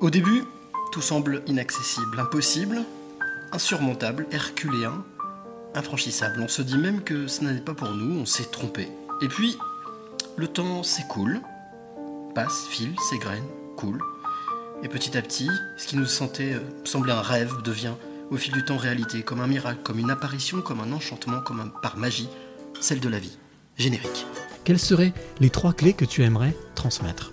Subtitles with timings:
[0.00, 0.44] Au début,
[0.92, 2.84] tout semble inaccessible, impossible,
[3.50, 5.02] insurmontable, herculéen,
[5.74, 6.42] infranchissable.
[6.42, 8.88] On se dit même que ce n'est pas pour nous, on s'est trompé.
[9.22, 9.56] Et puis,
[10.36, 11.40] le temps s'écoule,
[12.34, 13.46] passe, file, s'égrène,
[13.76, 14.02] coule.
[14.82, 15.48] Et petit à petit,
[15.78, 17.94] ce qui nous euh, semblait un rêve devient
[18.30, 21.60] au fil du temps réalité, comme un miracle, comme une apparition, comme un enchantement, comme
[21.60, 22.28] un, par magie,
[22.82, 23.38] celle de la vie.
[23.78, 24.26] Générique.
[24.64, 27.32] Quelles seraient les trois clés que tu aimerais transmettre?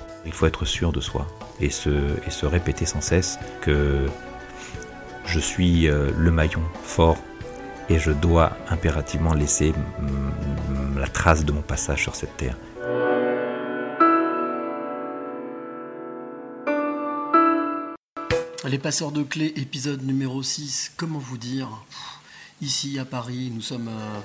[0.25, 1.27] Il faut être sûr de soi
[1.59, 4.07] et se, répéter sans cesse que
[5.25, 7.17] je suis euh, le maillon fort
[7.89, 9.73] et je dois impérativement laisser
[10.97, 12.55] la trace de mon passage sur cette terre.
[18.67, 20.93] Les passeurs de clés, épisode numéro 6.
[20.95, 21.67] Comment vous dire?
[22.61, 24.19] Ici à Paris, nous sommes euh,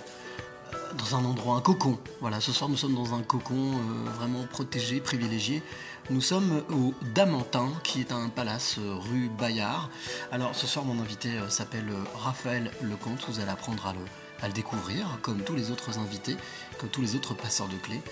[0.96, 1.98] dans un endroit, un cocon.
[2.20, 5.62] Voilà, ce soir nous sommes dans un cocon euh, vraiment protégé, privilégié.
[6.10, 9.90] Nous sommes au Damantin, qui est un palace euh, rue Bayard.
[10.32, 13.24] Alors ce soir, mon invité euh, s'appelle Raphaël Lecomte.
[13.28, 16.36] Vous allez apprendre à le, découvrir, comme tous les autres invités,
[16.78, 18.02] comme tous les autres passeurs de clés.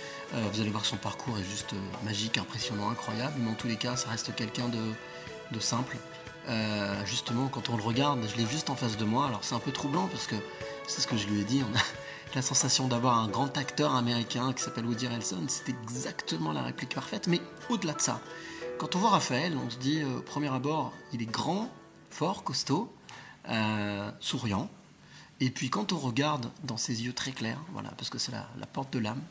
[0.52, 3.34] Vous allez voir son parcours est juste magique, impressionnant, incroyable.
[3.38, 5.96] Mais en tous les cas, ça reste quelqu'un de, simple.
[7.04, 9.26] Justement, quand on le regarde, je l'ai juste en face de moi.
[9.26, 10.34] Alors c'est un peu troublant parce que
[10.88, 11.62] c'est ce que je lui ai dit.
[12.34, 15.44] La sensation d'avoir un grand acteur américain qui s'appelle Woody Harrelson.
[15.48, 17.28] C'est exactement la réplique parfaite.
[17.28, 18.20] Mais au-delà de ça,
[18.78, 21.70] quand on voit Raphaël, on se dit euh, premier abord, il est grand,
[22.10, 22.92] fort, costaud,
[23.48, 24.68] euh, souriant.
[25.40, 28.66] Et puis quand on regarde dans ses yeux très clairs, voilà, parce que c'est la,
[28.66, 29.22] porte de l'âme,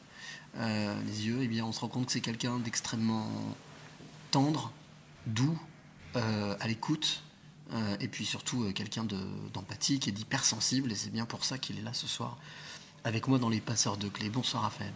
[0.57, 3.27] euh, les yeux, eh bien, on se rend compte que c'est quelqu'un d'extrêmement
[4.31, 4.71] tendre,
[5.25, 5.59] doux,
[6.15, 7.23] euh, à l'écoute,
[7.99, 9.17] et puis surtout quelqu'un de-
[9.51, 12.37] d'empathique et d'hypersensible, et c'est bien pour ça qu'il est là ce soir
[13.03, 14.29] avec moi dans les passeurs de clés.
[14.29, 14.91] Bonsoir Raphaël.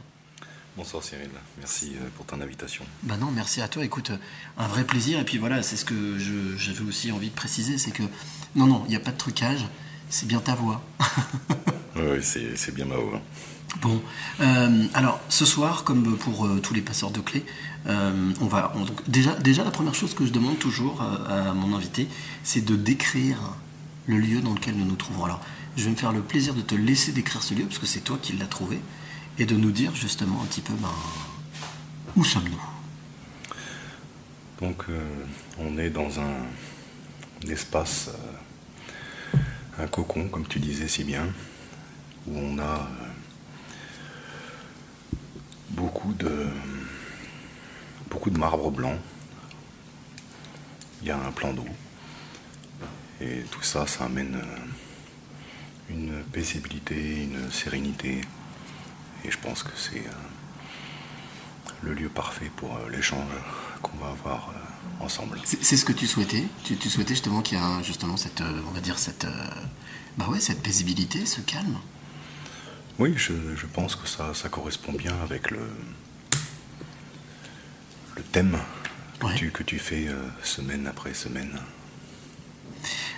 [0.75, 2.85] Bonsoir Cyril, merci euh, pour ton invitation.
[3.01, 3.83] Bah non, merci à toi.
[3.83, 4.17] Écoute, euh,
[4.59, 5.19] un vrai plaisir.
[5.19, 8.03] Et puis voilà, c'est ce que j'avais aussi envie de préciser, c'est que
[8.55, 9.65] non, non, il n'y a pas de trucage.
[10.09, 10.81] C'est bien ta voix.
[11.99, 13.19] Oui, c'est bien ma voix.
[13.81, 13.99] Bon,
[14.39, 17.43] euh, alors ce soir, comme pour euh, tous les passeurs de clés,
[17.87, 21.53] euh, on va on- donc, déjà, déjà la première chose que je demande toujours à
[21.55, 22.07] mon invité,
[22.43, 23.39] c'est de décrire
[24.05, 25.25] le lieu dans lequel nous nous trouvons.
[25.25, 25.41] Alors,
[25.77, 28.01] je vais me faire le plaisir de te laisser décrire ce lieu parce que c'est
[28.01, 28.79] toi qui l'as trouvé
[29.37, 30.89] et de nous dire justement un petit peu ben,
[32.15, 32.61] où sommes-nous?
[34.59, 34.99] Donc, euh,
[35.59, 36.33] on est dans un,
[37.47, 38.09] espace,
[39.35, 39.37] euh,
[39.83, 41.27] un cocon, comme tu disais si bien,
[42.25, 42.77] où on a euh,
[45.69, 46.47] beaucoup de,
[48.09, 48.97] beaucoup de marbre blanc.
[51.03, 51.67] Il y a un plan d'eau.
[53.21, 54.41] Et tout ça, ça amène
[55.89, 58.21] une paisibilité, une sérénité.
[59.25, 60.11] Et je pense que c'est euh,
[61.81, 63.31] le lieu parfait pour euh, l'échange
[63.81, 65.39] qu'on va avoir euh, ensemble.
[65.43, 66.45] C'est ce que tu souhaitais?
[66.63, 69.27] Tu, tu souhaitais justement qu'il y a justement cette, on va dire cette,
[70.17, 71.77] bah ouais, cette paisibilité, ce calme?
[72.99, 75.69] Oui, je, je pense que ça, ça correspond bien avec le,
[78.15, 78.57] le thème
[79.19, 80.07] que, tu, que tu fais
[80.43, 81.59] semaine après semaine.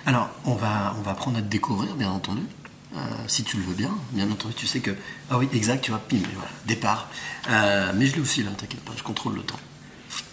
[0.04, 2.42] Alors, on va, on va apprendre à te découvrir, bien entendu.
[2.96, 4.90] Euh, si tu le veux bien, bien entendu, tu sais que.
[5.30, 7.08] Ah oui, exact, tu vois, pim, voilà, départ.
[7.48, 9.60] Euh, mais je l'ai aussi là, t'inquiète pas, je contrôle le temps.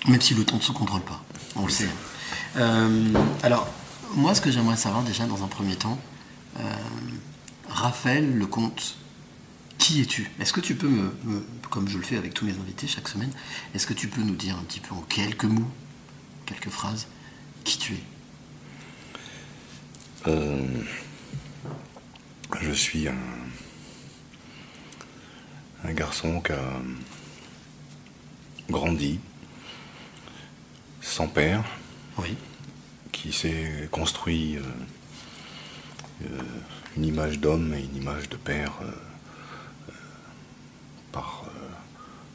[0.08, 1.24] Même si le temps ne se contrôle pas,
[1.56, 1.90] on le sait.
[2.56, 3.14] Euh,
[3.44, 3.68] alors,
[4.16, 6.00] moi, ce que j'aimerais savoir déjà dans un premier temps,
[7.70, 8.96] Raphaël Lecomte,
[9.78, 10.32] qui es-tu?
[10.40, 13.08] Est-ce que tu peux me, me- comme je le fais avec tous mes invités chaque
[13.08, 13.30] semaine,
[13.76, 15.70] est-ce que tu peux nous dire un petit peu en quelques mots,
[16.48, 17.06] quelques phrases,
[17.64, 18.04] qui tu es?
[22.62, 23.16] Je suis un,
[25.84, 26.82] un garçon qui a
[28.70, 29.20] grandi
[31.02, 31.64] sans père,
[33.12, 34.62] qui s'est construit euh,
[36.24, 36.42] euh,
[36.96, 38.86] une image d'homme et une image de père euh,
[39.90, 39.94] euh,
[41.12, 41.46] par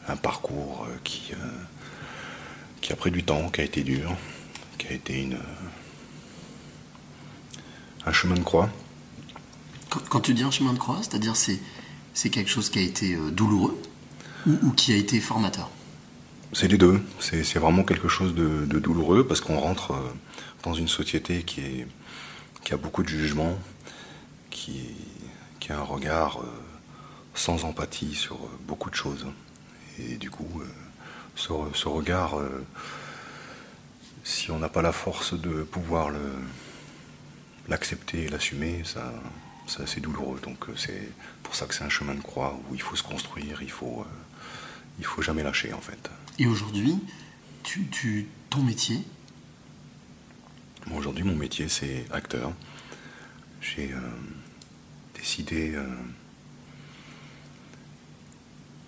[0.09, 1.33] un parcours qui,
[2.81, 4.17] qui a pris du temps, qui a été dur,
[4.79, 5.39] qui a été une,
[8.05, 8.69] un chemin de croix.
[10.09, 11.61] Quand, tu dis un chemin de croix, c'est-à-dire c'est
[12.15, 13.81] c'est quelque chose qui a été euh, douloureux
[14.47, 15.71] ou, qui a été formateur?
[16.53, 17.01] C'est les deux.
[17.21, 20.13] C'est c'est vraiment quelque chose de, douloureux parce qu'on rentre euh,
[20.63, 21.87] dans une société qui est
[22.65, 23.59] qui a beaucoup de jugement,
[24.51, 24.91] qui,
[25.59, 26.47] qui a un regard euh,
[27.35, 29.27] sans empathie sur beaucoup de choses.
[29.99, 30.63] Et du coup,
[31.35, 32.37] ce, ce regard,
[34.25, 36.39] si on n'a pas la force de pouvoir le-
[37.69, 39.13] l'accepter et l'assumer, ça,
[39.73, 40.41] c'est assez douloureux.
[40.43, 41.09] Donc euh, c'est
[41.43, 44.01] pour ça que c'est un chemin de croix où il faut se construire, il faut,
[44.07, 44.11] euh,
[44.99, 46.11] il faut jamais lâcher en fait.
[46.39, 46.97] Et aujourd'hui,
[47.63, 48.99] tu, tu, ton métier,
[50.89, 52.53] Bon, Aujourd'hui, mon métier, c'est acteur.
[53.61, 53.99] J'ai euh,
[55.15, 55.87] décidé, euh,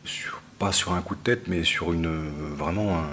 [0.05, 3.09] sur- pas sur un coup de tête, mais sur une, vraiment un,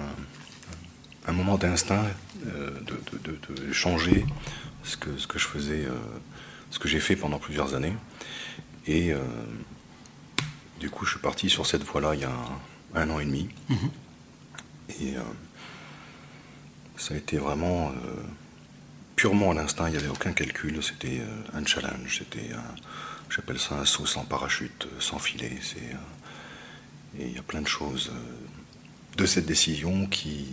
[1.28, 2.04] un moment d'instinct,
[2.46, 4.26] euh, de, de- de- de changer
[4.84, 5.86] ce que, ce que je faisais,
[6.72, 7.92] ce que j'ai fait pendant plusieurs années.
[8.86, 9.20] Et euh,
[10.80, 13.26] du coup, je suis parti sur cette voie-là il y a un, un an et
[13.26, 13.48] demi.
[15.00, 15.20] Et euh,
[16.96, 18.22] ça a été vraiment euh,
[19.14, 21.22] purement à l'instinct, il n'y avait aucun calcul, c'était
[21.52, 22.74] un challenge, c'était un,
[23.30, 25.58] j'appelle ça un saut sans parachute, sans filet.
[25.60, 25.94] C'est,
[27.18, 28.10] et il y a plein de choses
[29.18, 30.46] de cette décision qui,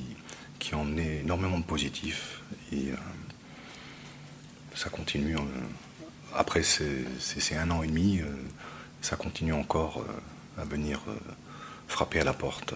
[0.60, 2.42] qui emmené énormément de positifs.
[2.74, 2.92] Et
[4.76, 5.38] ça continue.
[6.36, 8.26] Après ces, ces- ces un an et demi, euh,
[9.02, 11.16] ça continue encore euh, à venir euh,
[11.88, 12.74] frapper à la porte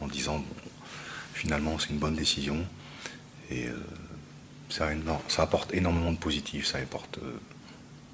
[0.00, 0.44] en disant bon,
[1.34, 2.64] finalement c'est une bonne décision.
[3.50, 3.66] Et
[4.68, 4.88] ça,
[5.38, 7.18] apporte énormément de positif, ça apporte,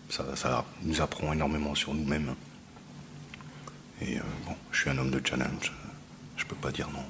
[0.09, 2.35] ça, nous apprend énormément sur nous-mêmes.
[4.01, 5.75] Et bon, je suis un homme de challenge,
[6.39, 7.05] je peux pas dire non.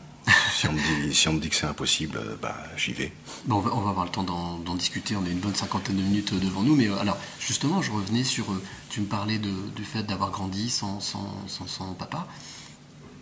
[0.53, 0.79] Si on me
[1.09, 3.13] dit, si on me dit que c'est impossible, euh, bah j'y vais.
[3.45, 5.97] Bon, on, va, on va avoir le temps d'en discuter, on a une bonne cinquantaine
[5.97, 9.39] de minutes devant nous, mais euh, alors justement, je revenais sur, euh, tu me parlais
[9.39, 12.27] de- du fait d'avoir grandi sans, sans, sans, sans papa.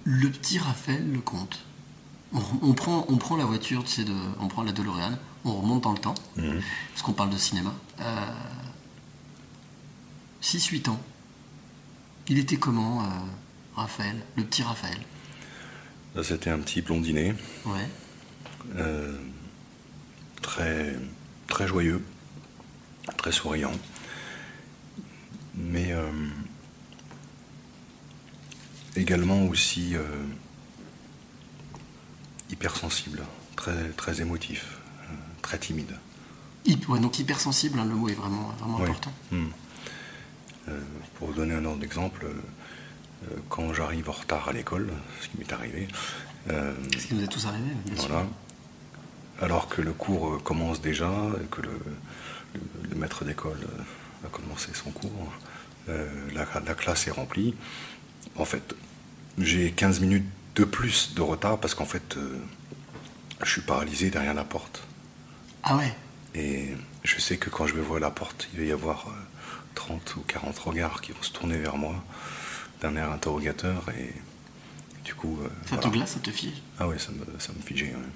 [0.04, 1.58] Le petit Raphaël le compte.
[2.32, 5.54] On, on prend, on prend la voiture, tu sais, de, on prend la DeLorean, on
[5.60, 7.74] remonte dans le temps, parce qu'on parle de cinéma.
[8.00, 8.04] Euh,
[10.42, 11.00] 6-8 ans.
[12.28, 13.06] Il était comment, euh,
[13.76, 14.98] Raphaël, le petit Raphaël?
[16.14, 17.34] Là, c'était un petit blondinet,
[17.66, 17.88] Ouais.
[18.76, 19.16] euh,
[20.42, 20.94] très,
[21.48, 22.02] très joyeux,
[23.16, 23.72] très souriant,
[25.56, 26.06] mais euh,
[28.94, 30.04] également aussi euh,
[32.50, 33.22] hypersensible,
[33.56, 34.78] très, très émotif,
[35.42, 35.96] très timide.
[36.88, 38.84] Ouais, donc hypersensible, hein, le mot est vraiment, vraiment Oui.
[38.88, 39.12] important.
[40.68, 40.80] Euh,
[41.16, 42.26] pour vous donner un ordre d'exemple,
[43.48, 44.90] quand j'arrive en retard à l'école,
[45.20, 45.88] ce qui m'est arrivé,
[46.50, 48.08] euh, Ce qui nous est tous arrivé, bien sûr.
[48.08, 48.26] voilà,
[49.40, 51.10] alors que le cours euh, commence déjà,
[51.42, 51.70] et que le,
[52.54, 55.32] le- le maître d'école euh, a commencé son cours,
[55.88, 57.54] euh, la, la classe est remplie.
[58.36, 58.74] En fait,
[59.38, 62.38] j'ai 15 minutes de plus de retard parce qu'en fait, euh,
[63.42, 64.84] je suis paralysé derrière la porte.
[65.64, 65.92] Ah ouais?
[66.36, 69.12] Et je sais que quand je vais voir la porte, il va y avoir euh,
[69.74, 71.96] 30 ou 40 regards qui vont se tourner vers moi
[72.84, 74.12] d'un air interrogateur et
[75.04, 75.38] du coup...
[75.42, 76.60] euh, Ça te glace, ça te fige?
[76.78, 77.94] Ah ouais, ça me, ça me figeait.
[77.94, 78.12] ouais.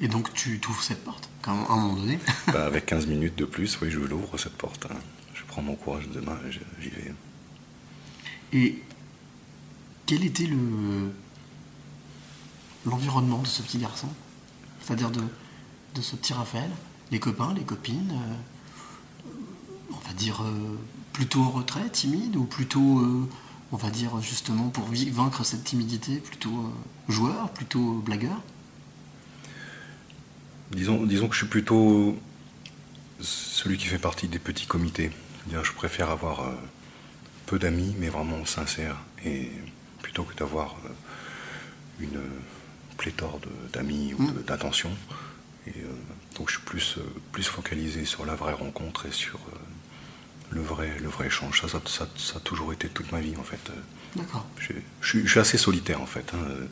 [0.00, 2.18] Et donc tu t'ouvres cette porte, quand, à un moment donné?
[2.52, 4.86] Bah, avec 15 minutes de plus, oui, je l'ouvre cette porte.
[4.90, 4.96] hein.
[5.34, 7.14] Je prends mon courage de main et je- j'y vais.
[8.52, 8.82] Et
[10.06, 11.12] quel était le
[12.84, 14.08] l'environnement de ce petit garçon?
[14.80, 15.22] C'est-à-dire de,
[15.94, 16.70] de ce petit Raphaël?
[17.12, 19.30] Les copains, les copines euh,
[19.92, 20.76] On va dire euh,
[21.12, 23.28] plutôt en retrait, timide Ou plutôt, euh,
[23.72, 28.40] on va dire justement, pour vaincre cette timidité, plutôt euh, joueur, plutôt blagueur?
[30.70, 32.16] Disons, disons que je suis plutôt
[33.20, 35.10] celui qui fait partie des petits comités.
[35.44, 36.54] C'est-à-dire, je préfère avoir euh,
[37.46, 39.50] peu d'amis, mais vraiment sincères, et
[40.00, 40.88] plutôt que d'avoir euh,
[42.04, 42.20] une
[42.96, 43.38] pléthore
[43.72, 44.90] d'amis ou de- d'attention.
[45.66, 45.92] Et euh,
[46.36, 47.02] donc, je suis plus, euh,
[47.32, 49.58] plus focalisé sur la vraie rencontre et sur euh,
[50.52, 51.60] le vrai, le vrai échange.
[51.62, 53.70] Ça, ça, ça- ça a toujours été toute ma vie, en fait.
[54.16, 54.46] D'accord.
[54.58, 56.66] Je, je suis- je suis assez solitaire en fait, hein, euh,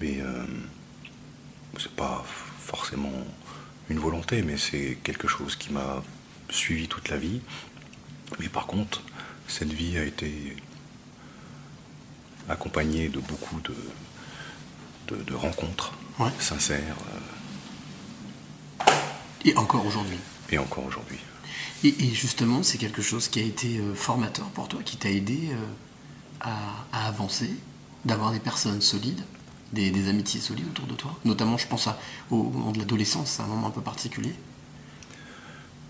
[0.00, 0.44] mais euh,
[1.78, 2.24] c'est pas
[2.64, 3.12] forcément
[3.88, 6.02] une volonté, mais c'est quelque chose qui m'a
[6.50, 7.40] suivi toute la vie.
[8.40, 9.02] Mais par contre,
[9.46, 10.56] cette vie a été
[12.48, 13.74] accompagnée de beaucoup de,
[15.16, 16.30] de, de rencontres Ouais.
[16.40, 16.96] sincères,
[19.44, 21.18] Et encore aujourd'hui euh, et encore aujourd'hui.
[21.84, 25.10] Et, et justement, c'est quelque chose qui a été euh, formateur pour toi, qui t'a
[25.10, 25.56] aidé euh,
[26.40, 26.56] à,
[26.92, 27.50] à avancer,
[28.04, 29.22] d'avoir des personnes solides,
[29.72, 31.16] des, des amitiés solides autour de toi?
[31.24, 31.98] Notamment, je pense à,
[32.30, 34.34] au moment de l'adolescence, c'est un moment un peu particulier.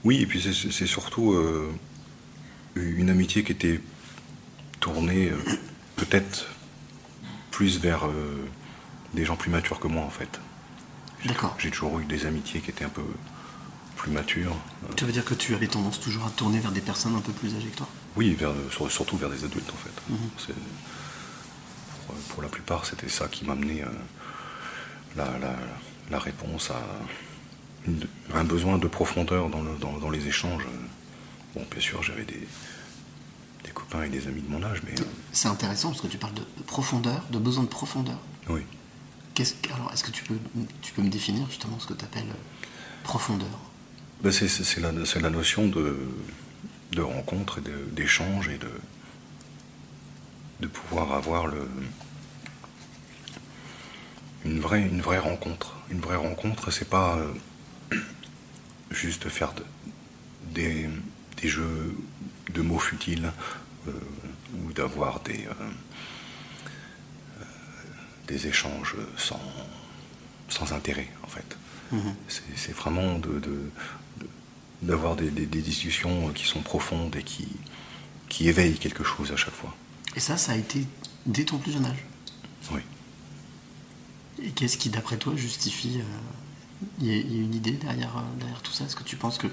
[0.05, 1.73] Oui, et puis c'est- surtout euh,
[2.77, 3.81] une amitié qui était
[4.81, 5.37] tournée euh,
[5.97, 6.47] peut-être
[7.51, 8.47] plus vers euh,
[9.15, 10.39] des gens plus matures que moi en fait.
[11.25, 11.57] D'accord.
[11.59, 13.03] J'ai toujours eu des amitiés qui étaient un peu
[14.09, 14.57] plus matures.
[14.97, 17.33] Tu veux dire que tu avais tendance toujours à tourner vers des personnes un peu
[17.33, 17.89] plus âgées que toi?
[18.17, 19.93] Oui, vers- sur- surtout vers des adultes en fait.
[20.13, 20.55] Mhm.
[22.07, 23.89] Pour, pour la plupart, c'était ça qui m'amenait euh,
[25.17, 25.57] la, la-
[26.11, 26.81] la réponse à
[27.87, 30.65] une- un besoin de profondeur dans, le- dans- dans les échanges.
[31.55, 32.47] Bon, bien sûr, j'avais des,
[33.65, 36.19] des copains et des amis de mon âge, mais euh, C'est intéressant parce que tu
[36.19, 38.19] parles de profondeur, de besoin de profondeur.
[38.49, 38.63] oui.
[39.73, 40.35] Alors, est-ce que tu peux,
[40.83, 42.27] tu peux me définir justement ce que tu appelles
[43.05, 43.47] profondeur?
[44.23, 45.97] Ben, c'est la, notion de,
[46.93, 48.71] de rencontre et d'échange et de,
[50.61, 51.69] de pouvoir avoir le,
[54.45, 55.77] une, vraie, une vraie rencontre.
[55.91, 57.97] Une vraie rencontre, c'est pas euh,
[58.91, 59.65] juste faire de-
[60.53, 60.89] des,
[61.41, 61.95] des jeux
[62.53, 63.31] de mots futiles
[63.87, 63.93] euh,
[64.65, 67.45] ou d'avoir des, euh,
[68.27, 69.41] des échanges sans,
[70.49, 71.57] sans intérêt, en fait.
[71.93, 72.15] Mhm.
[72.57, 73.71] C'est vraiment de-
[74.83, 77.49] d'avoir des, des- des discussions qui sont profondes et qui,
[78.29, 79.75] qui éveillent quelque chose à chaque fois.
[80.17, 80.85] Et ça, ça a été
[81.27, 82.05] dès ton plus jeune âge?
[82.73, 82.81] Oui.
[84.43, 85.99] Et qu'est-ce qui, d'après toi, justifie.
[86.01, 88.85] euh, Il y, a- il y a une idée derrière, euh, derrière tout ça?
[88.85, 89.51] Est-ce que tu penses qu'il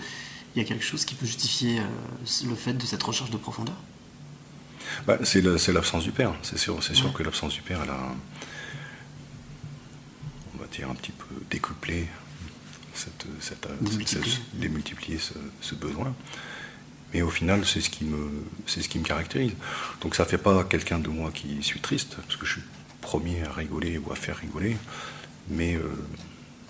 [0.55, 1.83] y a quelque chose qui peut justifier euh,
[2.47, 3.75] le fait de cette recherche de profondeur?
[5.07, 6.35] Bah, c'est l'absence du père.
[6.43, 8.15] C'est sûr, c'est sûr que l'absence du père, elle a,
[10.53, 12.07] on va dire, un petit peu décuplé,
[12.95, 14.31] cette, cette- Démultiplié.
[14.31, 16.13] cette- démultiplié ce, ce besoin.
[17.13, 18.29] Mais au final, c'est ce qui me,
[18.67, 19.53] c'est ce qui me caractérise.
[20.01, 22.61] Donc ça fait pas quelqu'un de moi qui suis triste, parce que je suis
[23.01, 24.75] premier à rigoler ou à faire rigoler,
[25.49, 25.81] mais euh,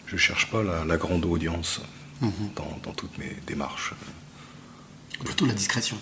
[0.05, 1.81] je cherche pas la, la grande audience
[2.21, 2.31] Mhm.
[2.55, 3.93] dans, dans toutes mes démarches.
[5.23, 5.97] Plutôt la discrétion.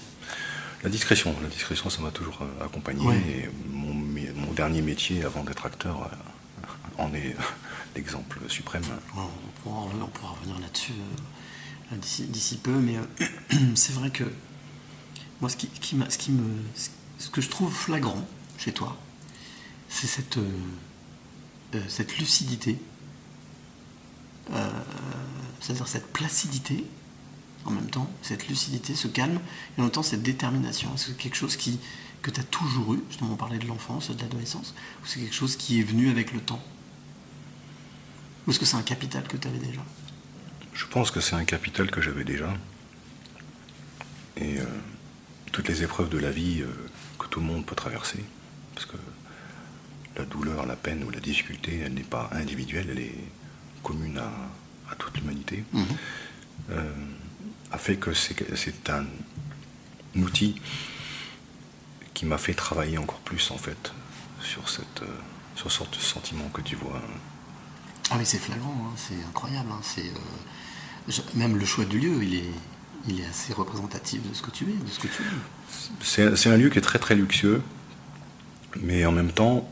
[0.84, 3.06] La discrétion, la discrétion, ça m'a toujours euh, accompagné.
[3.06, 3.18] Ouais.
[3.30, 7.36] Et mon, mé- mon dernier métier avant d'être acteur euh, en est
[7.96, 8.84] l'exemple suprême.
[9.16, 10.94] On pourra, en revenir- là-dessus
[11.92, 13.28] euh, d'ici, peu, mais euh,
[13.76, 14.24] c'est vrai que
[15.42, 16.62] moi, ce, qui, ce, qui me,
[17.18, 18.98] ce que je trouve flagrant chez toi,
[19.90, 21.80] c'est cette, euh,
[22.20, 22.80] lucidité,
[25.60, 26.86] c'est-à-dire cette placidité
[27.66, 29.40] en même temps, cette lucidité, ce calme,
[29.78, 30.90] et en même temps cette détermination.
[30.98, 31.80] C'est quelque chose qui,
[32.22, 35.36] que tu as toujours eu, justement on parlait de l'enfance, de l'adolescence, ou c'est quelque
[35.36, 36.62] chose qui est venu avec le temps?
[38.46, 39.82] Ou est-ce que c'est un capital que tu avais déjà?
[40.74, 42.54] Je pense que c'est un capital que j'avais déjà.
[44.38, 44.66] Et euh,
[45.52, 46.68] toutes les épreuves de la vie euh,
[47.20, 48.24] que tout le monde peut traverser,
[48.74, 48.98] parce que
[50.18, 53.16] la douleur, la peine ou la difficulté, elle n'est pas individuelle, elle est
[53.84, 54.32] commune à,
[54.92, 55.64] à toute l'humanité,
[56.72, 56.92] euh,
[57.72, 59.06] a fait que c'est c'est un
[60.16, 60.56] outil
[62.14, 63.94] qui m'a fait travailler encore plus en fait
[64.42, 65.02] sur cette
[65.56, 67.02] sur ce sentiment que tu vois.
[68.12, 69.70] Ah oui, c'est flagrant, hein, c'est incroyable.
[69.72, 72.52] hein, c'est, euh, même le choix du lieu, il est,
[73.08, 75.26] il est assez représentatif de ce que tu es, de ce que tu es.
[76.02, 77.62] C'est c'est un lieu qui est très très luxueux,
[78.82, 79.68] mais en même temps,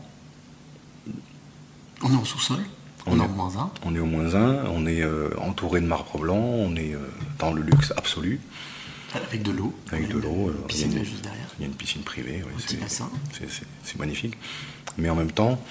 [2.02, 2.58] On est en sous-sol,
[3.06, 3.70] on, est en moins un.
[3.84, 6.98] on est au moins un, on est euh, entouré de marbre blanc, on est euh,
[7.38, 8.40] dans le luxe absolu,
[9.14, 9.72] Avec de l'eau.
[9.92, 10.52] avec de l'eau.
[10.66, 11.46] Piscine il y a une- juste derrière.
[11.58, 13.10] Il y a une piscine privée, oui, petit c'est- bassin.
[13.38, 14.36] c'est- c'est- c'est magnifique.
[14.98, 15.62] Mais en même temps,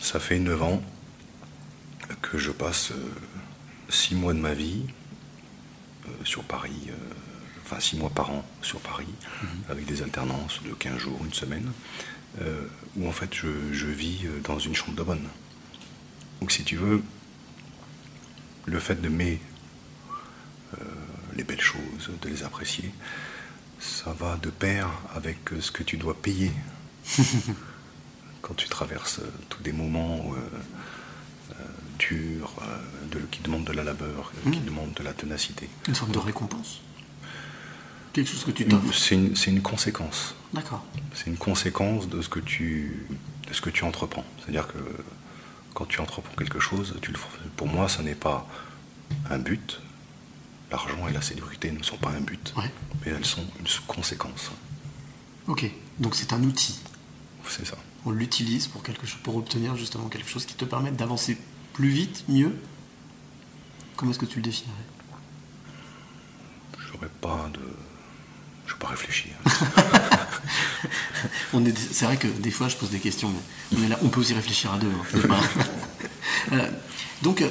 [0.00, 0.82] ça fait 9 ans
[2.30, 2.92] que je passe
[3.88, 4.82] 6 mois de ma vie
[6.06, 6.94] euh, sur Paris, euh,
[7.64, 9.06] enfin 6 mois par an sur Paris,
[9.42, 9.48] Mhm.
[9.68, 11.70] avec des alternances de 15 jours, une semaine,
[12.40, 12.66] euh,
[12.96, 15.28] où en fait je, je vis euh, dans une chambre de bonne.
[16.40, 17.02] Donc si tu veux,
[18.66, 19.40] le fait d'aimer
[20.80, 20.84] euh,
[21.36, 22.90] les belles choses, de les apprécier,
[23.78, 26.52] ça va de pair avec euh, ce que tu dois payer
[28.42, 30.58] quand tu traverses euh, tous des moments euh,
[32.12, 34.64] euh, de- qui demandent de la labeur, euh, qui Mhm.
[34.64, 35.68] demandent de la ténacité.
[35.88, 36.80] Une sorte de récompense.
[38.12, 38.66] Quelque chose que tu.
[38.92, 40.34] C'est une, une conséquence.
[40.52, 40.84] D'accord.
[41.14, 43.06] C'est une conséquence de ce que tu,
[43.48, 44.24] de ce que tu entreprends.
[44.40, 44.78] C'est-à-dire que
[45.74, 47.18] quand tu entreprends quelque chose, tu le,
[47.56, 48.46] pour moi, ça n'est pas
[49.30, 49.80] un but.
[50.70, 52.70] L'argent et la sécurité ne sont pas un but, Ouais.
[53.04, 54.50] mais elles sont une conséquence.
[55.46, 55.68] Ok.
[55.98, 56.78] Donc c'est un outil.
[57.48, 57.76] C'est ça.
[58.06, 61.36] On l'utilise pour quelque chose, pour obtenir justement quelque chose qui te permette d'avancer
[61.74, 62.54] plus vite, mieux?
[63.96, 64.72] Comment est-ce que tu le définirais?
[66.90, 67.60] J'aurais pas de.
[68.66, 69.32] Je vais pas réfléchir.
[71.52, 73.98] On est, c'est vrai que des fois je pose des questions, mais on, est là,
[74.02, 74.90] on peut aussi réfléchir à deux.
[75.30, 75.40] hein,
[76.52, 76.70] Euh,
[77.22, 77.48] donc, euh,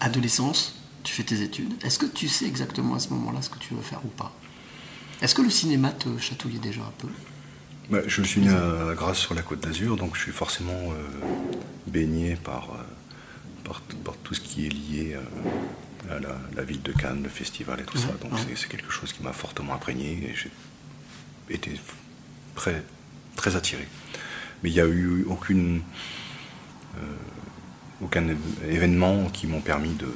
[0.00, 1.72] adolescence, tu fais tes études.
[1.84, 4.32] Est-ce que tu sais exactement à ce moment-là ce que tu veux faire ou pas?
[5.20, 7.08] Est-ce que le cinéma te chatouillait déjà un peu?
[7.90, 11.08] Bah, je suis né à Grasse sur la côte d'Azur, donc je suis forcément euh,
[11.88, 12.82] baigné par, euh,
[13.68, 17.28] par, par tout ce qui est lié euh, à la, la ville de Cannes, le
[17.28, 18.08] festival et tout ça.
[18.22, 18.38] Donc ouais.
[18.56, 20.50] c'est- quelque chose qui m'a fortement imprégné et j'ai
[21.54, 21.72] été
[22.54, 22.82] très,
[23.36, 23.86] très attiré.
[24.62, 25.82] Mais il n'y a eu aucune,
[26.96, 27.00] euh,
[28.02, 28.24] aucun
[28.68, 30.08] événement qui m'ont permis de-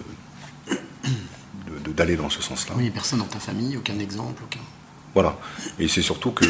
[1.92, 2.74] d'aller dans ce sens-là.
[2.76, 4.60] Oui, personne dans ta famille, aucun exemple, aucun.
[5.14, 5.38] Voilà.
[5.78, 6.48] Et c'est surtout qu'il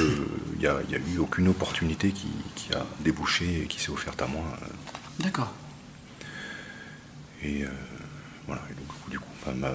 [0.59, 4.23] n'y a, y a eu aucune opportunité qui, qui a débouché et qui s'est offerte
[4.23, 4.45] à moi.
[4.63, 4.67] euh,
[5.21, 5.53] D'accord.
[7.43, 7.69] Et euh,
[8.47, 8.63] voilà.
[8.71, 9.73] Et donc, du coup, bah, ma-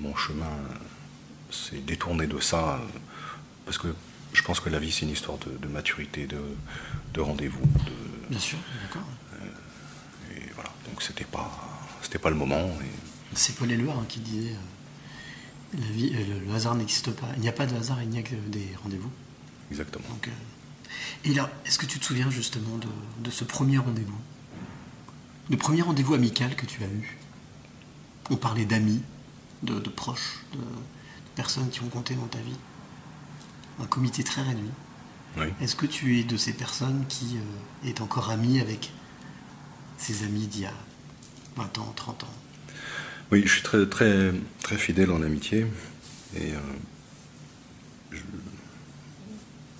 [0.00, 0.50] mon chemin
[1.50, 2.74] s'est détourné de ça.
[2.74, 2.98] euh,
[3.64, 3.88] parce que
[4.32, 6.40] je pense que la vie, c'est une histoire de, de maturité, de,
[7.14, 7.60] de rendez-vous.
[7.60, 9.06] de- Bien sûr, d'accord.
[10.36, 10.70] et voilà.
[10.86, 11.50] Donc, c'était pas,
[12.02, 12.66] c'était pas le moment.
[12.82, 12.90] Et
[13.34, 17.28] C'est Paul Éluard hein, qui disait euh, la vie, euh, le, le hasard n'existe pas.
[17.36, 19.10] Il n'y a pas de hasard, il n'y a que des rendez-vous.
[19.70, 20.04] exactement.
[20.10, 20.30] Donc, euh,
[21.24, 22.88] Et là, est-ce que tu te souviens justement de,
[23.24, 24.18] de ce premier rendez-vous?
[25.50, 27.16] Le premier rendez-vous amical que tu as eu
[28.30, 29.02] On parlait d'amis,
[29.62, 30.64] de, de proches, de, de
[31.34, 32.56] personnes qui ont compté dans ta vie.
[33.80, 34.70] Un comité très réduit.
[35.38, 35.46] Oui.
[35.60, 38.90] Est-ce que tu es de ces personnes qui euh, est encore ami avec
[39.96, 40.74] ses amis d'il y a
[41.56, 42.34] 20 ans, 30 ans?
[43.30, 45.66] Oui, je suis très, très, très fidèle en amitié.
[46.36, 46.58] Et euh,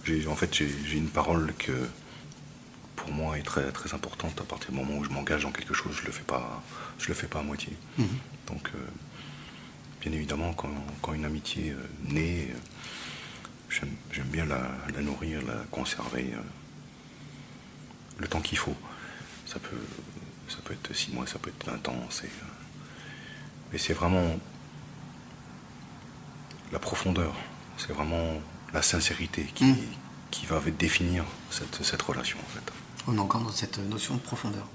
[0.05, 1.73] je- en fait, j'ai une parole que
[3.09, 4.39] pour moi est très, très importante.
[4.41, 6.63] À partir du moment où je m'engage dans quelque chose, je le fais pas,
[6.99, 7.73] je le fais pas à moitié.
[7.97, 8.07] Mhm.
[8.49, 8.79] Donc, euh,
[10.03, 14.61] bien évidemment, quand, quand une amitié euh, naît, euh, j'aime bien la,
[14.95, 16.33] la nourrir, la conserver
[18.19, 18.77] le temps qu'il faut.
[19.47, 19.77] Ça peut,
[20.49, 22.07] ça peut être six mois, ça peut être 20 ans.
[22.11, 22.31] C'est,
[23.73, 24.39] mais c'est vraiment
[26.73, 27.35] la profondeur,
[27.79, 28.41] c'est vraiment
[28.75, 29.77] la sincérité qui, Mm.
[30.31, 32.73] qui va définir cette, cette relation en fait.
[33.07, 34.67] On est encore dans cette notion de profondeur.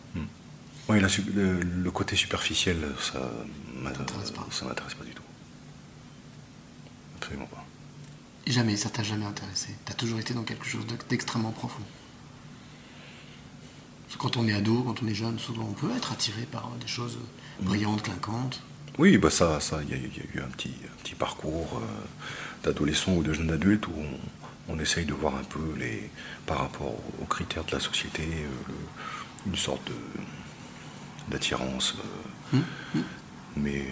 [0.90, 3.32] Oui, la su- le, le côté superficiel, ça
[3.94, 4.46] T'intéresse pas.
[4.52, 5.24] ça m'intéresse pas du tout.
[7.18, 7.64] Absolument pas.
[8.48, 9.70] Jamais, ça t'a jamais intéressé.
[9.86, 11.84] T'as toujours été dans quelque chose de- d'extrêmement profond.
[14.18, 16.88] Quand on est ado, quand on est jeune, souvent on peut être attiré par des
[16.88, 17.18] choses
[17.62, 18.62] brillantes, clinquantes.
[19.00, 21.16] Oui, bah ça, ça, il y, a il y a eu un petit, un petit
[21.16, 21.86] parcours euh,
[22.64, 26.10] d'adolescent ou de jeune adulte où on, on essaye de voir un peu les,
[26.46, 29.94] par rapport aux critères de la société, euh, le- une sorte de
[31.30, 31.96] d'attirance.
[32.54, 32.60] euh,
[33.56, 33.86] Mais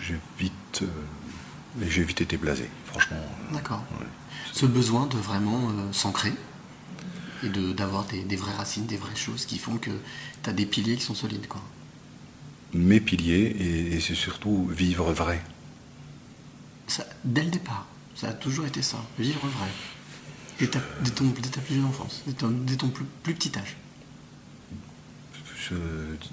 [0.00, 3.16] j'ai vite, euh, et j'ai vite été blasé, franchement.
[3.18, 3.84] euh, D'accord.
[4.00, 4.06] ouais.
[4.52, 6.32] Ce besoin de vraiment euh, s'ancrer
[7.42, 9.90] et de- d'avoir des, des vraies racines, des vraies choses qui font que
[10.42, 11.48] t'as des piliers qui sont solides.
[11.48, 11.60] Quoi.
[12.72, 15.42] Mes piliers et, et c'est surtout vivre vrai.
[16.86, 19.68] Ça, dès le départ, ça a toujours été ça, vivre vrai.
[20.58, 23.34] Dès ta, dès ton, dès ta plus jeune enfance, dès ton, dès ton plus, plus
[23.34, 23.76] petit âge.
[25.68, 25.74] Je-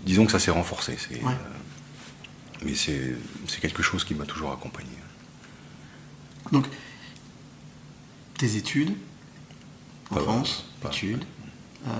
[0.05, 0.97] disons que ça s'est renforcé.
[1.11, 1.19] Ouais.
[1.25, 1.35] euh,
[2.65, 3.15] mais c'est
[3.61, 4.89] quelque chose qui m'a toujours accompagné.
[6.51, 6.67] Donc,
[8.37, 8.93] tes études,
[10.09, 11.23] Pas enfance, mal, pas études.
[11.87, 11.91] euh,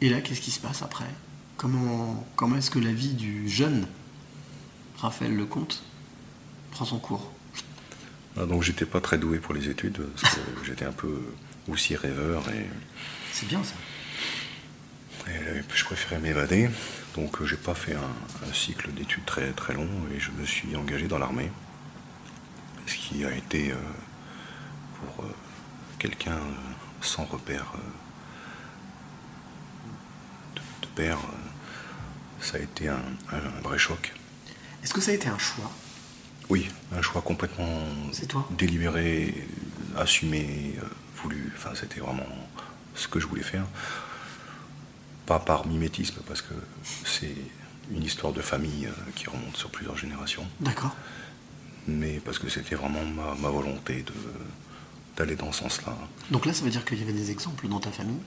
[0.00, 1.08] et là, qu'est-ce qui se passe après?
[1.56, 3.86] Comment, comment est-ce que la vie du jeune
[4.98, 5.82] Raphaël Lecomte
[6.72, 7.32] prend son cours?
[8.38, 11.20] Ah, donc j'étais pas très doué pour les études parce que j'étais un peu
[11.68, 12.66] aussi rêveur et,
[13.32, 13.74] C'est bien ça.
[15.30, 16.70] et je préférais m'évader.
[17.14, 20.44] Donc euh, j'ai pas fait un, un cycle d'études très très long et je me
[20.46, 21.50] suis engagé dans l'armée.
[22.86, 23.76] Ce qui a été euh,
[25.14, 25.28] pour euh,
[25.98, 26.52] quelqu'un euh,
[27.02, 27.78] sans repère euh,
[30.56, 32.96] de, de père, euh, ça a été un,
[33.30, 34.12] un- un vrai choc.
[34.82, 35.70] Est-ce que ça a été un choix?
[36.52, 37.78] Oui, un choix complètement
[38.28, 39.46] toi délibéré,
[39.96, 40.86] assumé, euh,
[41.22, 41.50] voulu.
[41.56, 42.26] Enfin, c'était vraiment
[42.94, 43.64] ce que je voulais faire.
[45.24, 46.52] Pas par mimétisme, parce que
[47.06, 47.34] c'est
[47.90, 50.94] une histoire de famille euh, qui remonte sur plusieurs générations, D'accord.
[51.88, 54.04] mais parce que c'était vraiment ma, ma volonté
[55.16, 55.96] d'aller dans ce sens-là.
[56.30, 58.20] Donc là, ça veut dire qu'il y avait des exemples dans ta famille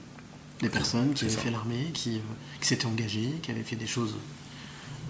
[0.62, 1.42] Des personnes qui avaient ça.
[1.42, 2.22] fait l'armée, qui, euh,
[2.60, 4.16] qui s'étaient engagées, qui avaient fait des choses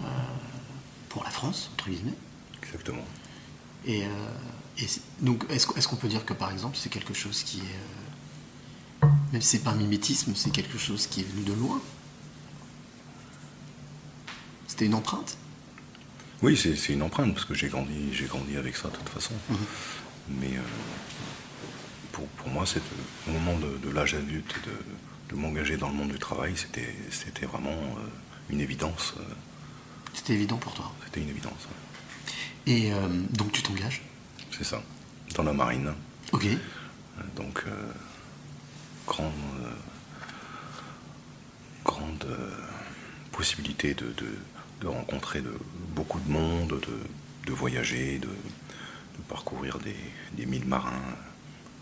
[0.03, 0.07] euh,
[1.07, 2.17] pour la France, entre guillemets.
[2.75, 3.05] Exactement.
[3.85, 4.07] Et, euh,
[4.79, 4.85] et
[5.21, 7.61] donc, est-ce qu'on peut dire que par exemple, c'est quelque chose qui est.
[9.03, 11.81] euh, même si c'est pas un mimétisme, c'est quelque chose qui est venu de loin?
[14.67, 15.37] C'était une empreinte?
[16.41, 19.33] Oui, c'est une empreinte, parce que j'ai grandi, grandi avec ça de toute façon.
[20.27, 20.61] Mais euh,
[22.11, 22.81] pour, pour moi, c'est
[23.27, 24.75] au moment de, de l'âge adulte et de,
[25.35, 28.07] de m'engager dans le monde du travail, c'était vraiment euh,
[28.49, 29.13] une évidence.
[29.17, 29.23] euh,
[30.13, 30.91] C'était évident pour toi?
[31.05, 31.53] C'était une évidence.
[31.53, 31.84] ouais.
[32.67, 34.01] Et euh, donc, tu t'engages
[34.51, 34.81] C'est ça.
[35.35, 35.93] Dans la marine.
[36.31, 36.45] Ok.
[36.45, 37.91] Euh, Donc, euh,
[39.07, 39.31] grande,
[39.63, 39.71] euh,
[41.83, 42.25] grande
[43.31, 44.37] possibilité de, de-
[44.81, 45.53] de rencontrer de,
[45.95, 46.99] beaucoup de monde, de,
[47.49, 49.95] de voyager, de, de parcourir des,
[50.33, 50.91] des milles marins,